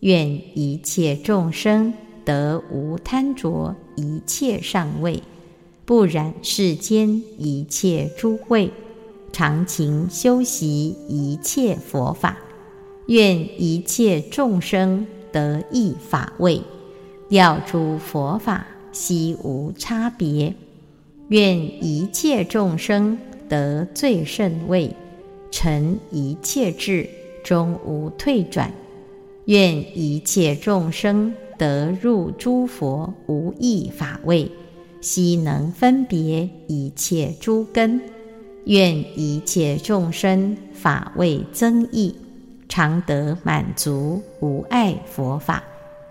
[0.00, 1.94] 愿一切众生
[2.24, 5.22] 得无贪着一切上位，
[5.84, 8.70] 不染世间一切诸慧，
[9.34, 12.38] 常勤修习一切佛法。
[13.06, 16.62] 愿一切众生得一法位，
[17.28, 20.54] 了诸佛法悉无差别。
[21.30, 23.18] 愿一切众生
[23.48, 24.94] 得最胜位，
[25.50, 27.10] 成一切智，
[27.42, 28.72] 终无退转。
[29.46, 34.48] 愿一切众生得入诸佛无异法位，
[35.00, 38.00] 悉能分别一切诸根。
[38.66, 42.16] 愿一切众生法位增益，
[42.68, 45.62] 常得满足无碍佛法，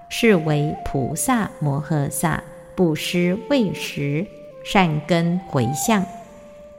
[0.09, 2.43] 是为菩萨摩诃萨
[2.75, 4.25] 布施未食
[4.63, 6.05] 善根回向，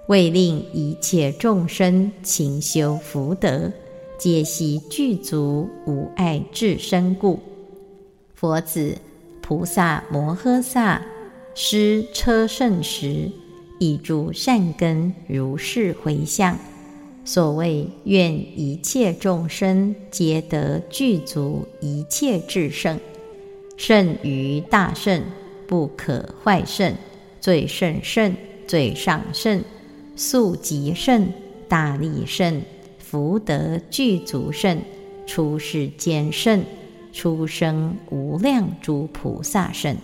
[0.07, 3.73] 为令一切众生勤修福德。
[4.17, 7.41] 皆悉具足无碍智身故，
[8.33, 8.97] 佛子
[9.43, 11.03] 菩萨摩诃萨
[11.55, 13.29] 施车胜时，
[13.79, 16.59] 以诸善根如是回向。
[17.25, 23.01] 所谓愿一切众生皆得具足一切智胜，
[23.79, 25.23] 胜于大圣，
[25.67, 26.95] 不可坏胜，
[27.41, 29.65] 最胜胜，最上胜，
[30.15, 31.33] 速极胜，
[31.67, 32.61] 大力胜。
[32.99, 34.83] 福德具足圣，
[35.27, 36.63] 出世间圣，
[37.13, 39.97] 出生无量诸菩萨圣，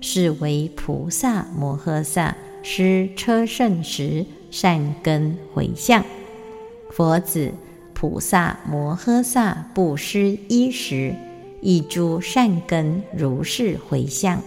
[0.00, 6.02] 是为菩萨摩诃萨施车胜时善根回向。
[6.90, 7.52] 佛子
[7.92, 11.14] 菩萨摩诃萨布施衣食，
[11.60, 14.40] 以诸善根如是回向。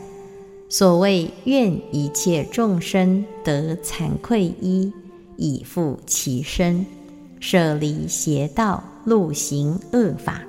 [0.68, 4.92] 所谓愿一切众生得惭愧衣，
[5.36, 6.86] 以复其身。
[7.40, 10.42] 舍离邪道，路行恶法，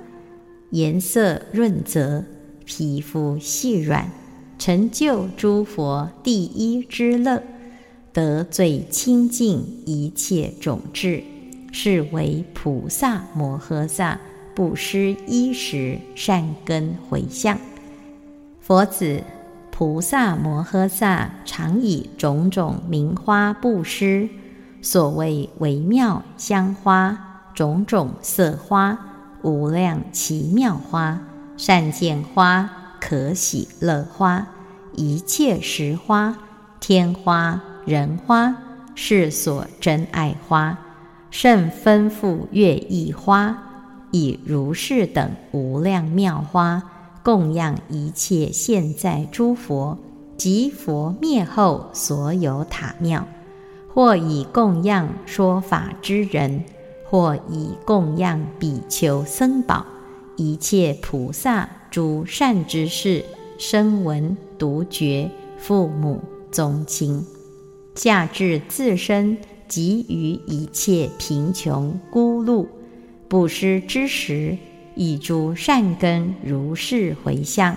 [0.71, 2.25] 颜色润泽，
[2.65, 4.11] 皮肤细软，
[4.59, 7.43] 成就诸佛第一之乐，
[8.19, 11.23] 得最清净一切种智，
[11.71, 14.19] 是为菩萨摩诃萨
[14.57, 17.57] 布施衣食善根回向。
[18.61, 19.23] 佛子，
[19.71, 24.29] 菩萨摩诃萨常以种种名花布施。
[24.83, 28.99] 所谓微妙香花，种种色花，
[29.43, 31.21] 无量奇妙花，
[31.57, 32.69] 善见花，
[33.01, 34.49] 可喜乐花，
[34.97, 36.37] 一切实花，
[36.81, 38.55] 天花、人花，
[38.95, 40.79] 是所珍爱花，
[41.31, 43.57] 甚丰富乐意花，
[44.11, 46.83] 以如是等无量妙花，
[47.23, 49.97] 供养一切现在诸佛
[50.37, 53.27] 及佛灭后所有塔庙。
[53.95, 56.63] 或以供养说法之人，
[57.09, 59.85] 或以供养比丘僧宝，
[60.37, 63.25] 一切菩萨诸善之事，
[63.59, 66.21] 声闻独觉，父母
[66.53, 67.27] 宗亲，
[67.99, 69.37] 下至自身
[69.67, 72.69] 及于一切贫穷孤露，
[73.27, 74.57] 布施之时，
[74.95, 77.77] 以诸善根如是回向。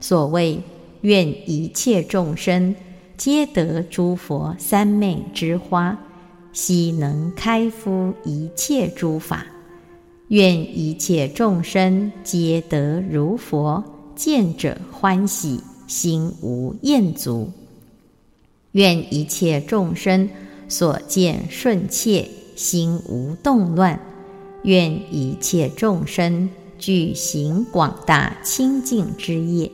[0.00, 0.60] 所谓
[1.02, 2.74] 愿一切众生
[3.16, 5.96] 皆得诸佛三昧之花，
[6.52, 9.46] 悉能开敷一切诸法。
[10.26, 13.84] 愿一切众生皆得如佛，
[14.16, 17.48] 见者欢喜，心无厌足。
[18.72, 20.28] 愿一切众生
[20.68, 24.00] 所见顺切，心无动乱。
[24.62, 29.72] 愿一切众生具行广大清净之业。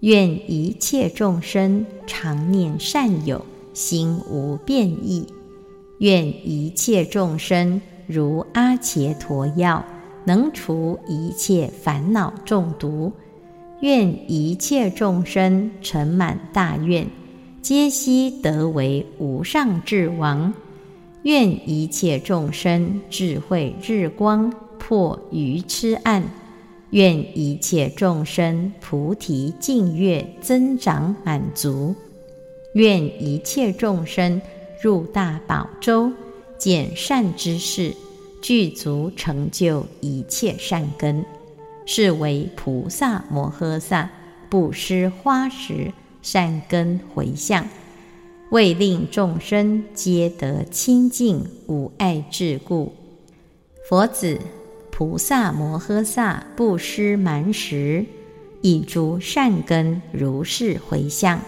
[0.00, 5.26] 愿一切众生常念善友，心无变异。
[5.98, 7.80] 愿一切众生。
[8.08, 9.84] 如阿伽陀药，
[10.24, 13.12] 能除一切烦恼中毒。
[13.80, 17.06] 愿一切众生成满大愿，
[17.62, 20.52] 皆悉得为无上智王。
[21.22, 26.24] 愿一切众生智慧日光，破愚痴暗。
[26.90, 31.94] 愿一切众生菩提净月增长满足。
[32.74, 34.42] 愿一切众生
[34.82, 36.12] 入大宝洲。
[36.58, 37.94] 见善之事，
[38.40, 41.24] 具足成就一切善根，
[41.86, 44.08] 是为菩萨摩诃萨
[44.48, 45.92] 布施花时
[46.22, 47.68] 善根回向，
[48.50, 52.94] 为令众生皆得清净无碍智故。
[53.86, 54.40] 佛子，
[54.90, 58.06] 菩萨摩诃萨布施蛮时，
[58.62, 61.40] 以诸善根如是回向。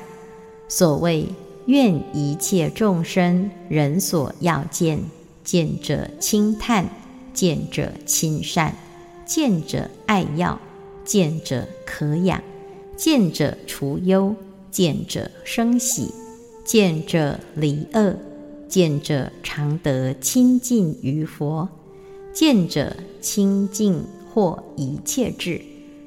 [0.68, 1.28] 所谓。
[1.66, 5.00] 愿一切众生人所要见，
[5.42, 6.84] 见者轻叹，
[7.32, 8.76] 见者亲善，
[9.24, 10.60] 见者爱要，
[11.06, 12.42] 见者可养，
[12.98, 14.36] 见者除忧，
[14.74, 16.12] 见者生喜，
[16.64, 18.16] 见者离恶，
[18.68, 21.68] 见者常得亲近于佛，
[22.32, 25.60] 见者清净获一切智，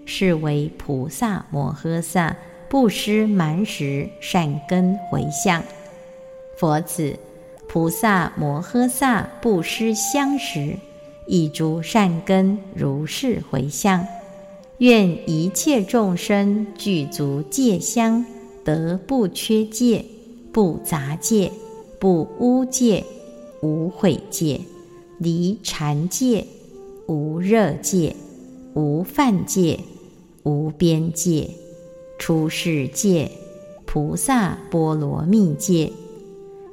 [0.06, 2.36] 是为菩萨摩诃萨。
[2.70, 5.64] 布施蛮时善根回向，
[6.58, 7.18] 佛子
[7.70, 10.76] 菩萨摩诃萨布施香时，
[11.28, 14.06] 以诸善根如是回向。
[14.80, 18.26] 愿一切众生具足戒香，
[18.68, 20.04] 得不缺戒、
[20.52, 21.54] 不杂戒、
[22.02, 23.06] 不污戒、
[23.62, 24.60] 无毁戒、
[25.20, 26.46] 离禅戒、
[27.08, 28.14] 无热戒、
[28.74, 29.80] 无犯戒、
[30.44, 31.50] 无边戒。
[32.20, 33.32] 出世界，
[33.86, 35.94] 菩萨波罗蜜界，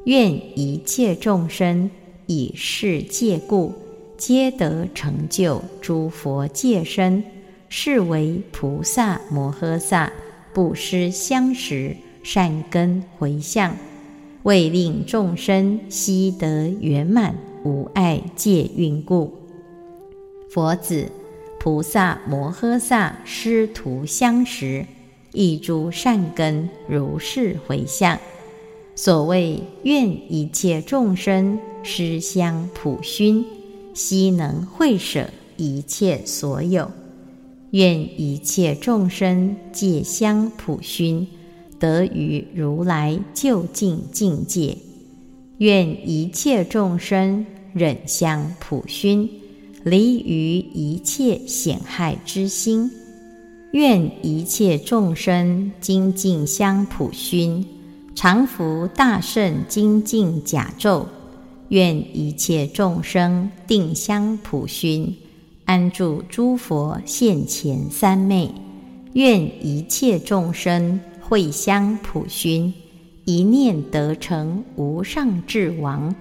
[0.03, 1.89] 愿一切众生
[2.27, 3.73] 以是戒故，
[4.19, 7.23] 皆得成就诸佛戒身，
[7.69, 10.13] 是为菩萨摩诃萨。
[10.55, 13.77] 布施相时善根回向，
[14.45, 17.35] 为令众生悉得圆满
[17.65, 19.35] 无碍戒运故。
[20.49, 21.11] 佛子，
[21.59, 24.87] 菩萨摩诃萨师徒相识。
[25.33, 28.21] 一诸善根如是回向，
[28.95, 33.45] 所谓愿一切众生施香普熏，
[33.93, 36.87] 悉能会舍一切所有；
[37.75, 41.27] 愿一切众生戒香普熏，
[41.81, 44.77] 得于如来究竟境界；
[45.59, 49.29] 愿一切众生忍香普熏，
[49.83, 52.89] 离于一切险害之心。
[53.73, 57.67] 愿一切众生精进香普熏，
[58.15, 61.09] 常服大圣精进甲咒。
[61.71, 65.17] 愿一切众生定香普熏，
[65.65, 68.51] 安住诸佛现前三昧。
[69.15, 72.73] 愿一切众生会香普熏，
[73.25, 76.15] 一念得成无上智王。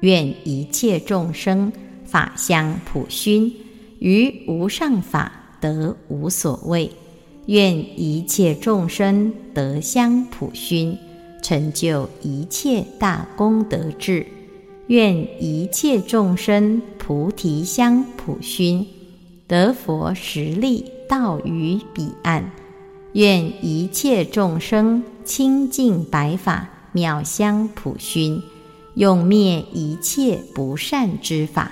[0.00, 1.72] 愿一切众生
[2.04, 3.52] 法香普熏，
[3.98, 5.32] 于无上法。
[5.60, 6.90] 得无所谓，
[7.44, 10.96] 愿一切众生得香普熏，
[11.42, 14.24] 成就一切大功德智；
[14.90, 18.84] 愿一切众生菩提香普熏，
[19.46, 22.42] 得佛实力道于彼岸；
[23.12, 28.42] 愿一切众生清净白法妙香普熏，
[28.94, 31.70] 永灭一切不善之法，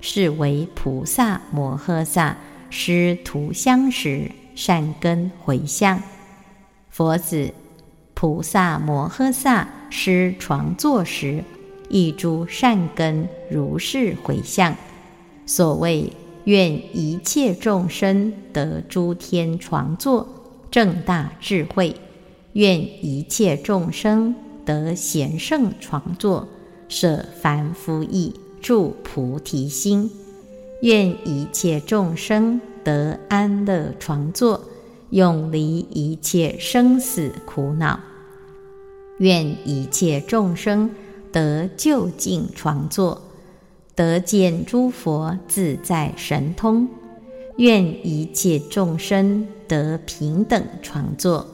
[0.00, 2.38] 是为菩萨摩诃萨。
[2.70, 6.02] 师徒相识，善根回向。
[6.88, 7.52] 佛子，
[8.14, 11.44] 菩萨摩诃萨施床坐时，
[11.88, 14.76] 一诸善根如是回向。
[15.44, 16.12] 所谓
[16.44, 20.28] 愿一切众生得诸天床坐，
[20.70, 21.94] 正大智慧；
[22.52, 24.34] 愿一切众生
[24.64, 26.48] 得贤圣床坐，
[26.88, 30.10] 舍凡夫意，住菩提心。
[30.82, 34.60] 愿一切众生得安乐床坐，
[35.10, 38.00] 永离一切生死苦恼。
[39.18, 40.90] 愿一切众生
[41.36, 43.20] 得究竟床坐，
[43.94, 46.88] 得见诸佛自在神通。
[47.58, 51.46] 愿一切众生得平等床坐，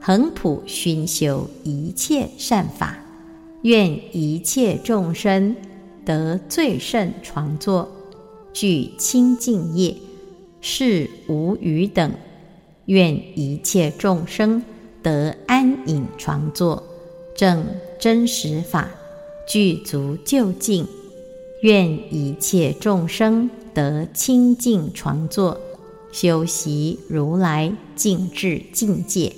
[0.00, 2.96] 恒普熏修一切善法。
[3.60, 5.54] 愿一切众生
[6.06, 7.90] 得最胜床坐，
[8.54, 9.94] 具清净业，
[10.62, 12.10] 是无余等。
[12.86, 14.64] 愿一切众生
[15.02, 16.82] 得安隐床坐。
[17.36, 17.66] 正
[17.98, 18.88] 真实法
[19.50, 20.86] 具足究竟，
[21.62, 25.60] 愿一切众生得清净床坐，
[26.12, 29.32] 修习如来净智境界。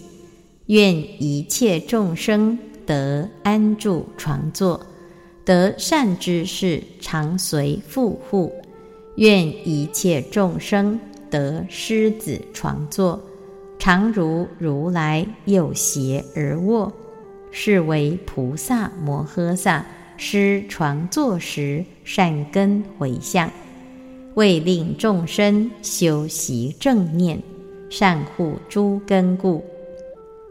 [0.66, 4.84] 愿一切众生得安住床坐，
[5.46, 8.52] 得善知识常随护护。
[9.16, 11.00] 愿一切众生
[11.30, 13.18] 得狮子床坐，
[13.78, 16.92] 常如如来右胁而卧。
[17.54, 19.84] 是为菩萨摩诃萨
[20.24, 23.50] 施床坐时善根回向，
[24.34, 27.42] 为令众生修习正念，
[27.90, 29.64] 善护诸根故。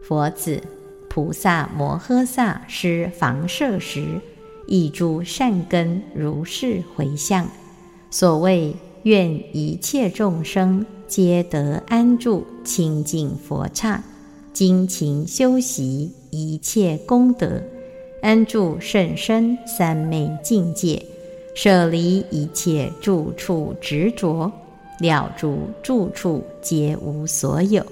[0.04, 0.62] 佛子，
[1.08, 4.20] 菩萨摩诃萨施房舍时，
[4.68, 7.48] 以诸善根如是回向。
[8.10, 14.04] 所谓愿一切众生皆得安住清净佛刹，
[14.52, 16.12] 精勤修习。
[16.34, 17.62] 一切功德，
[18.22, 21.04] 安住甚深三昧境界，
[21.56, 24.52] 舍离一切住处执着，
[25.00, 27.84] 了诸住处皆无所有，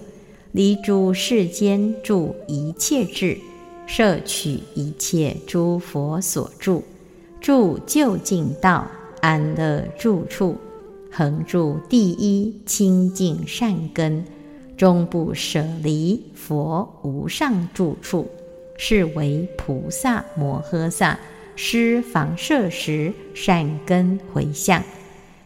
[0.52, 3.40] 离诸世间住一切智，
[3.88, 6.84] 摄取一切诸佛所住，
[7.42, 8.88] 住究竟道
[9.22, 10.56] 安乐住处，
[11.12, 14.24] 恒住第一清净善根。
[14.78, 18.26] 终不舍离佛无上住处，
[18.82, 21.20] 是为菩萨摩诃萨
[21.58, 24.82] 施房舍时善根回向，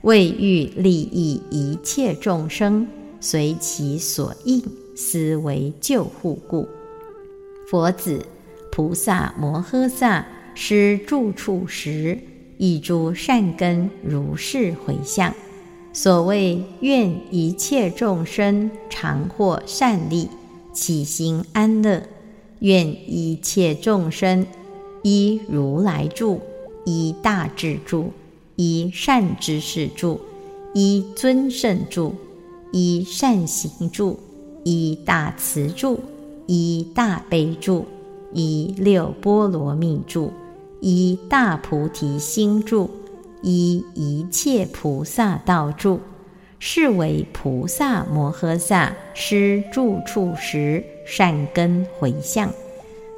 [0.03, 2.87] 为欲利益一切众生，
[3.19, 4.63] 随其所应，
[4.95, 6.69] 思为救护故。
[7.67, 8.23] 佛子，
[8.71, 10.23] 菩萨摩诃萨
[10.53, 12.19] 施住处时，
[12.59, 15.33] 以诸善根如是回向。
[15.91, 20.29] 所谓愿一切众生常获善利，
[20.71, 22.03] 起心安乐；
[22.63, 24.47] 愿一切众生
[25.01, 26.39] 依如来住，
[26.85, 28.11] 依大智住，
[28.55, 30.21] 依善知识住，
[30.73, 32.15] 依尊胜住，
[32.71, 34.17] 依善行住，
[34.63, 35.99] 依大慈住，
[36.47, 37.85] 依大悲住，
[38.31, 40.31] 依六波罗蜜住，
[40.79, 42.89] 依大菩提心住。
[43.41, 45.99] 依一切菩萨道住，
[46.59, 52.53] 是为菩萨摩诃萨施住处时善根回向，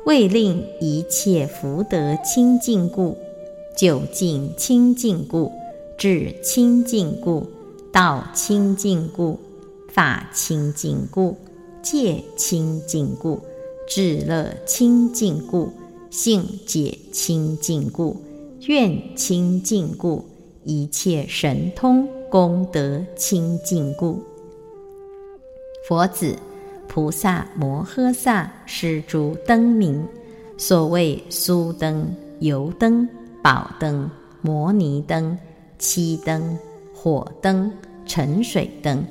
[0.05, 3.17] 为令一切福德清净故，
[3.77, 5.51] 究竟清净故，
[5.97, 7.47] 智清净故，
[7.91, 9.39] 道清净故，
[9.89, 11.37] 法清净故，
[11.81, 13.39] 戒清净故，
[13.87, 15.71] 智乐清净故，
[16.09, 18.17] 性解清净故。
[18.67, 20.25] 愿清净故，
[20.63, 24.23] 一切神通功德清净故。
[25.87, 26.35] 佛子，
[26.95, 30.01] 菩萨摩诃萨施诸灯明，
[30.57, 33.05] 所谓酥灯、油灯、
[33.43, 34.09] 宝灯、
[34.41, 35.37] 摩尼灯、
[35.77, 36.57] 七灯、
[36.93, 37.69] 火灯、
[38.05, 39.03] 沉水灯、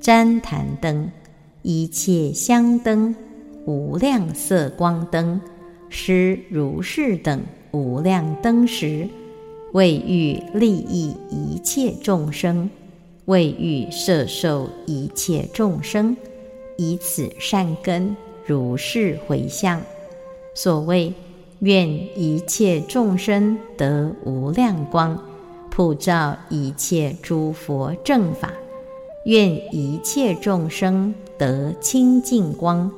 [0.00, 1.08] 旃檀灯，
[1.62, 3.14] 一切香灯、
[3.66, 5.40] 无量色光灯，
[5.88, 7.40] 施如是等。
[7.70, 9.08] 无量灯时，
[9.74, 12.68] 为欲利益一切众生，
[13.26, 16.16] 为欲摄受一切众生，
[16.78, 18.16] 以此善根
[18.46, 19.82] 如是回向。
[20.54, 21.12] 所谓
[21.58, 25.20] 愿一切众生得无量光，
[25.70, 28.48] 普照一切诸佛正法；
[29.24, 32.90] 愿一切众生得清净光，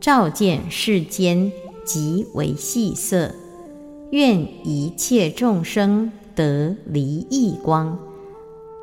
[0.00, 1.50] 照见世间
[1.84, 3.32] 极为细色。
[4.10, 7.98] 愿一切众生得离异光，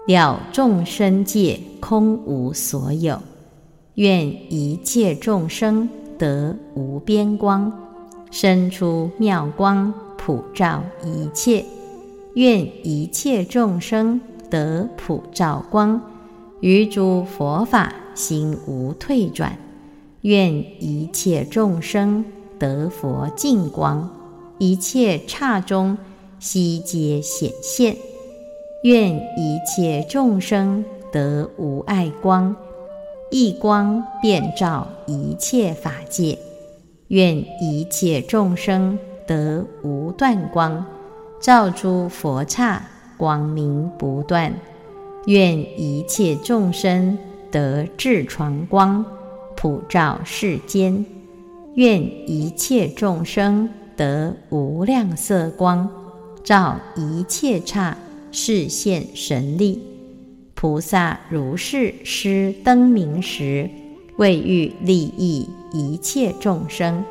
[0.08, 3.22] 了众生界空无所有。
[3.96, 7.72] 愿一切众生得无边光，
[8.32, 11.66] 生出妙光，普照一切。
[12.36, 16.02] 愿一切众生得普照光，
[16.62, 19.58] 于诸佛法心无退转。
[20.22, 22.24] 愿一切众生
[22.58, 24.10] 得佛净光。
[24.58, 25.98] 一切刹中
[26.39, 27.98] 悉皆显现，
[28.84, 32.56] 愿一切众生得无碍光，
[33.32, 36.38] 一光遍照一切法界，
[37.07, 40.86] 愿一切众生得无断光，
[41.39, 42.86] 照诸佛刹，
[43.17, 44.53] 光明不断。
[45.27, 47.17] 愿一切众生
[47.49, 49.05] 得智传光，
[49.55, 51.05] 普照世间。
[51.75, 55.89] 愿一切众生得无量色光，
[56.43, 57.97] 照一切刹，
[58.34, 59.91] 示现神力。
[60.62, 63.68] 菩萨如是施灯明时，
[64.18, 67.03] 为欲利益一切众生，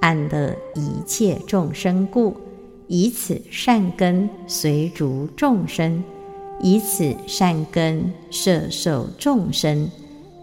[0.00, 2.34] 安得一切众生故，
[2.86, 6.02] 以此善根随逐众生，
[6.62, 9.86] 以此善根摄受众生，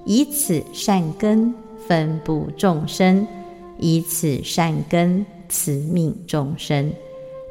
[0.05, 1.51] 以此善根
[1.87, 3.25] 分布众生，
[3.79, 6.93] 以此善根慈悯众生，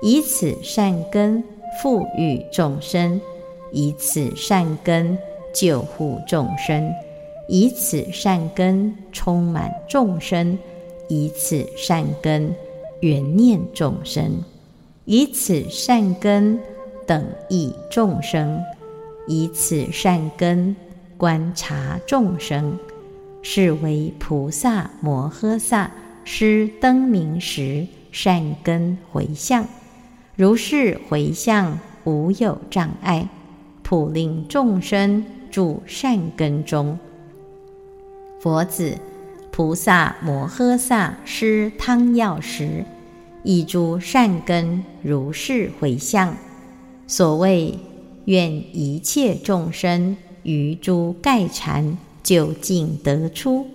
[0.02, 1.42] 以此善根
[1.82, 3.20] 富裕众生。
[3.72, 5.16] 以此善根
[5.54, 6.92] 救护众生，
[7.48, 10.58] 以此善根充满众生，
[11.08, 12.54] 以此善根
[13.00, 14.42] 缘念众生，
[15.04, 16.58] 以此善根
[17.06, 18.62] 等益众生，
[19.26, 20.76] 以此善根
[21.16, 22.78] 观察众生，
[23.42, 25.90] 是为菩萨摩诃萨
[26.24, 29.66] 施灯明时善根回向。
[30.36, 33.28] 如是回向，无有障碍。
[33.90, 36.96] 普令众生住善根中。
[38.38, 38.96] 佛子，
[39.50, 42.84] 菩萨摩诃萨施汤药时，
[43.42, 46.36] 以诸善根如是回向。
[47.08, 47.76] 所谓
[48.26, 53.66] 愿一切众生于诸盖禅究竟得出，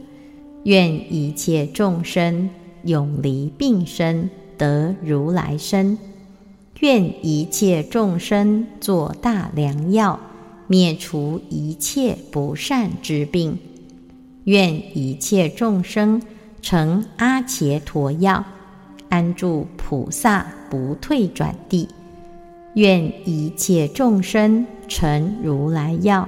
[0.63, 2.49] 愿一切众生
[2.85, 5.97] 永离病身得如来身。
[6.81, 10.19] 愿一切众生作大良药，
[10.67, 13.57] 灭除一切不善之病。
[14.43, 16.21] 愿一切众生
[16.61, 18.45] 成阿伽陀药，
[19.09, 21.87] 安住菩萨不退转地。
[22.75, 26.27] 愿一切众生成如来药，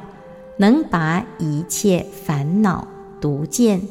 [0.58, 2.88] 能拔一切烦恼
[3.20, 3.82] 毒箭。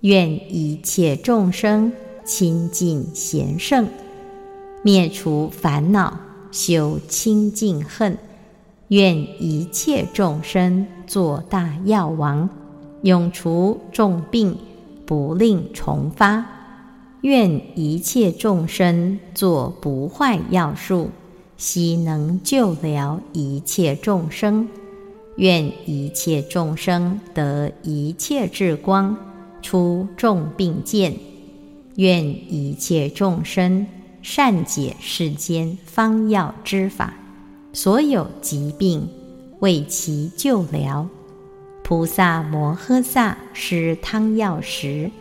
[0.00, 1.92] 愿一切众生
[2.24, 3.88] 亲近贤圣。
[4.86, 6.16] 灭除烦恼，
[6.52, 8.16] 修清净恨，
[8.86, 12.48] 愿一切众生做大药王，
[13.02, 14.56] 永除重病，
[15.04, 16.46] 不令重发。
[17.22, 21.10] 愿一切众生做不坏药树，
[21.56, 24.68] 悉能救疗一切众生。
[25.34, 29.16] 愿一切众生得一切智光，
[29.60, 31.12] 出众病见。
[31.96, 33.84] 愿一切众生。
[34.28, 37.14] 善解世间方药之法，
[37.72, 39.08] 所有疾病
[39.60, 41.08] 为其救疗。
[41.84, 45.12] 菩萨摩诃萨施汤药时，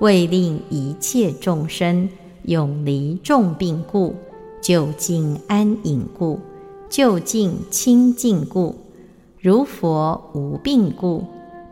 [0.00, 2.08] 为令一切众生
[2.44, 4.16] 永离重病故，
[4.62, 6.40] 就近安隐故，
[6.88, 8.74] 就近清净故，
[9.38, 11.22] 如佛无病故，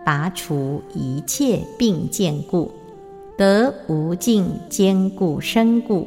[0.05, 2.71] 拔除一切病见故，
[3.39, 6.07] 得无尽坚固身故。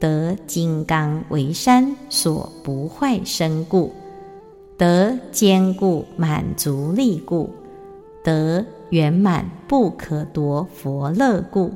[0.00, 3.92] 得金刚为山所不坏身故，
[4.76, 7.48] 得坚固满足力故，
[8.22, 11.72] 得圆满不可夺佛乐故，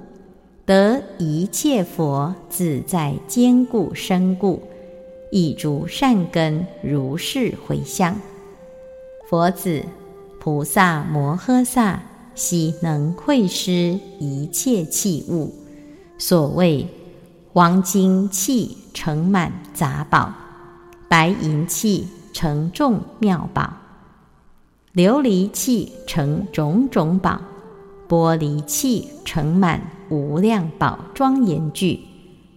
[0.66, 4.60] 得一切佛自在坚固身故，
[5.30, 8.14] 一诸善根如是回向。
[9.30, 9.82] 佛子，
[10.40, 12.02] 菩萨摩诃萨
[12.34, 15.52] 悉能会施一切器物，
[16.18, 16.86] 所谓。
[17.58, 20.32] 黄金器盛满杂宝，
[21.08, 23.72] 白银器盛众妙宝，
[24.94, 27.40] 琉璃器盛种种宝，
[28.08, 31.98] 玻璃器盛满无量宝庄严具，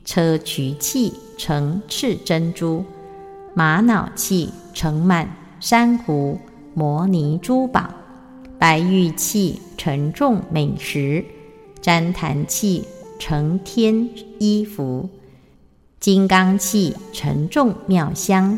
[0.06, 2.86] 砗磲器盛赤珍珠，
[3.56, 6.40] 玛瑙器盛满珊瑚
[6.76, 7.90] 摩尼珠宝，
[8.60, 11.26] 白玉器盛众美食，
[11.82, 12.86] 旃檀器。
[13.22, 14.10] 成天
[14.40, 15.08] 衣服，
[16.00, 18.58] 金刚器沉重妙香，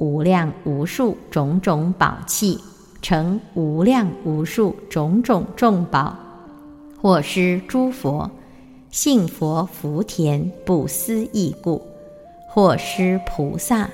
[0.00, 2.58] 无量无数种种宝器，
[3.00, 6.18] 成无量无数种种众宝，
[7.00, 8.28] 或施诸佛
[8.90, 11.80] 信佛福田不思议故，
[12.50, 13.88] 或施菩萨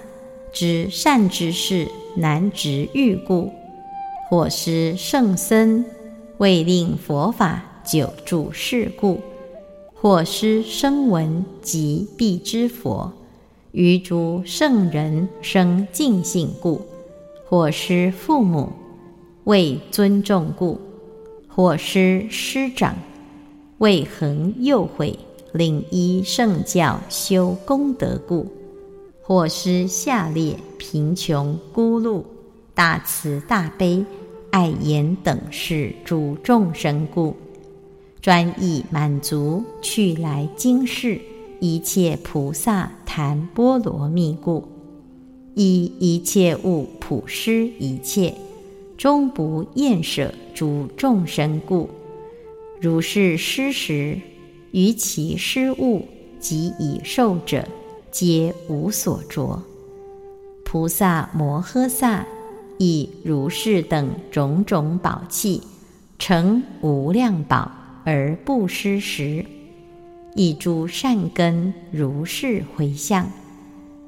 [0.50, 1.86] 知善之事
[2.16, 3.52] 难执欲故，
[4.30, 5.84] 或施圣僧
[6.38, 9.20] 为令佛法久住世故。
[10.02, 13.12] 或施声闻及必之佛，
[13.72, 16.80] 于诸圣人生敬信故；
[17.46, 18.70] 或施父母
[19.44, 20.78] 为尊重故；
[21.46, 22.96] 或施师长，
[23.76, 25.16] 为恒诱诲，
[25.52, 28.46] 令依圣教修功德故；
[29.20, 32.24] 或施下列贫穷孤露，
[32.72, 34.02] 大慈大悲，
[34.50, 37.36] 爱言等事诸众生故。
[38.22, 41.20] 专意满足去来经世
[41.58, 44.68] 一切菩萨谈波罗蜜故，
[45.54, 48.34] 以一切物普施一切，
[48.98, 51.88] 终不厌舍诸众生故。
[52.78, 54.20] 如是施时，
[54.70, 56.06] 于其施物
[56.38, 57.66] 及已受者，
[58.10, 59.62] 皆无所着。
[60.64, 62.26] 菩萨摩诃萨
[62.78, 65.62] 以如是等种种宝器，
[66.18, 67.79] 成无量宝。
[68.04, 69.44] 而不失时，
[70.34, 73.30] 以诸善根如是回向。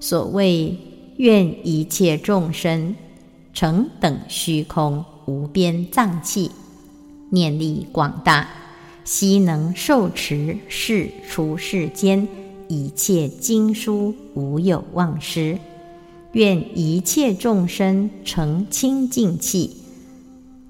[0.01, 0.77] 所谓
[1.17, 2.95] 愿一切众生
[3.53, 6.51] 成等虚空无边藏器，
[7.31, 8.49] 念力广大，
[9.05, 12.27] 悉能受持世出世间
[12.69, 15.59] 一切经书，无有忘失。
[16.33, 19.77] 愿一切众生成清净器，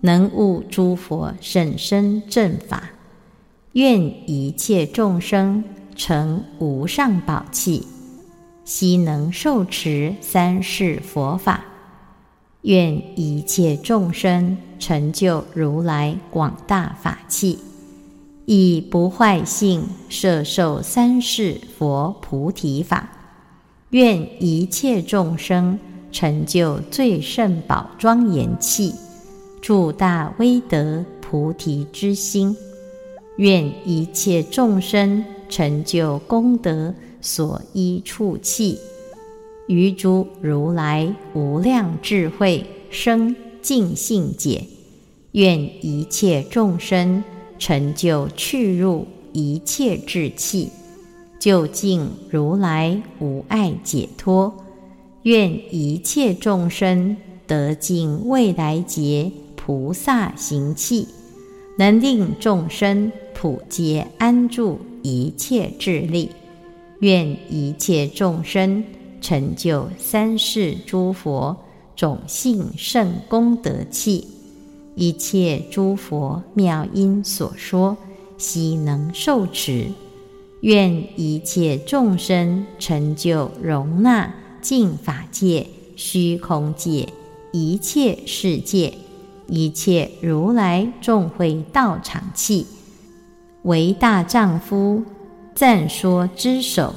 [0.01, 2.91] 能悟诸佛甚深正法。
[3.73, 5.65] 愿一切众生
[5.97, 7.87] 成无上宝器，
[8.65, 11.65] 悉能受持三世佛法。
[12.63, 17.59] 愿一切众生成就如来广大法器，
[18.45, 23.09] 以不坏性摄受三世佛菩提法。
[23.91, 25.79] 愿一切众生
[26.11, 28.95] 成就最胜宝庄严器，
[29.63, 32.55] 助大威德菩提之心。
[33.37, 38.79] 愿一切众生成就功德所依处气，
[39.67, 44.67] 于诸如来无量智慧生净性解。
[45.33, 47.25] 愿一切众生
[47.59, 50.69] 成就去入一切智气，
[51.39, 54.55] 就近如来无碍解脱。
[55.23, 57.17] 愿一切众生
[57.47, 61.09] 得尽未来劫菩萨行气，
[61.79, 63.11] 能令众生。
[63.43, 66.31] 普皆安住一切智力，
[67.01, 68.85] 愿一切众生
[69.21, 71.57] 成就三世诸佛
[71.97, 74.29] 种性圣功德器，
[74.95, 77.97] 一切诸佛妙音所说，
[78.39, 79.89] 悉能受持。
[80.61, 85.67] 愿一切众生成就容纳净法界、
[85.97, 87.09] 虚空界、
[87.51, 88.95] 一切世界、
[89.49, 92.65] 一切如来众会道场器。
[93.63, 95.05] 为大丈夫，
[95.55, 96.93] 赞说之首，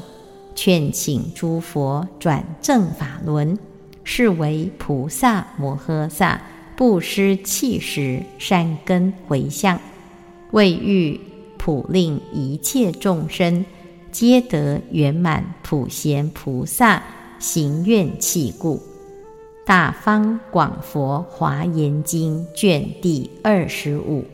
[0.55, 3.55] 劝请诸佛转正法轮，
[4.03, 6.41] 是为菩萨摩诃萨
[6.76, 9.80] 不失气时善根回向，
[10.51, 11.20] 为欲
[11.59, 13.63] 普令一切众生
[14.11, 17.03] 皆得圆满普贤菩萨
[17.38, 18.82] 行愿气故。
[19.68, 24.26] 大方广佛华严经卷第二十五。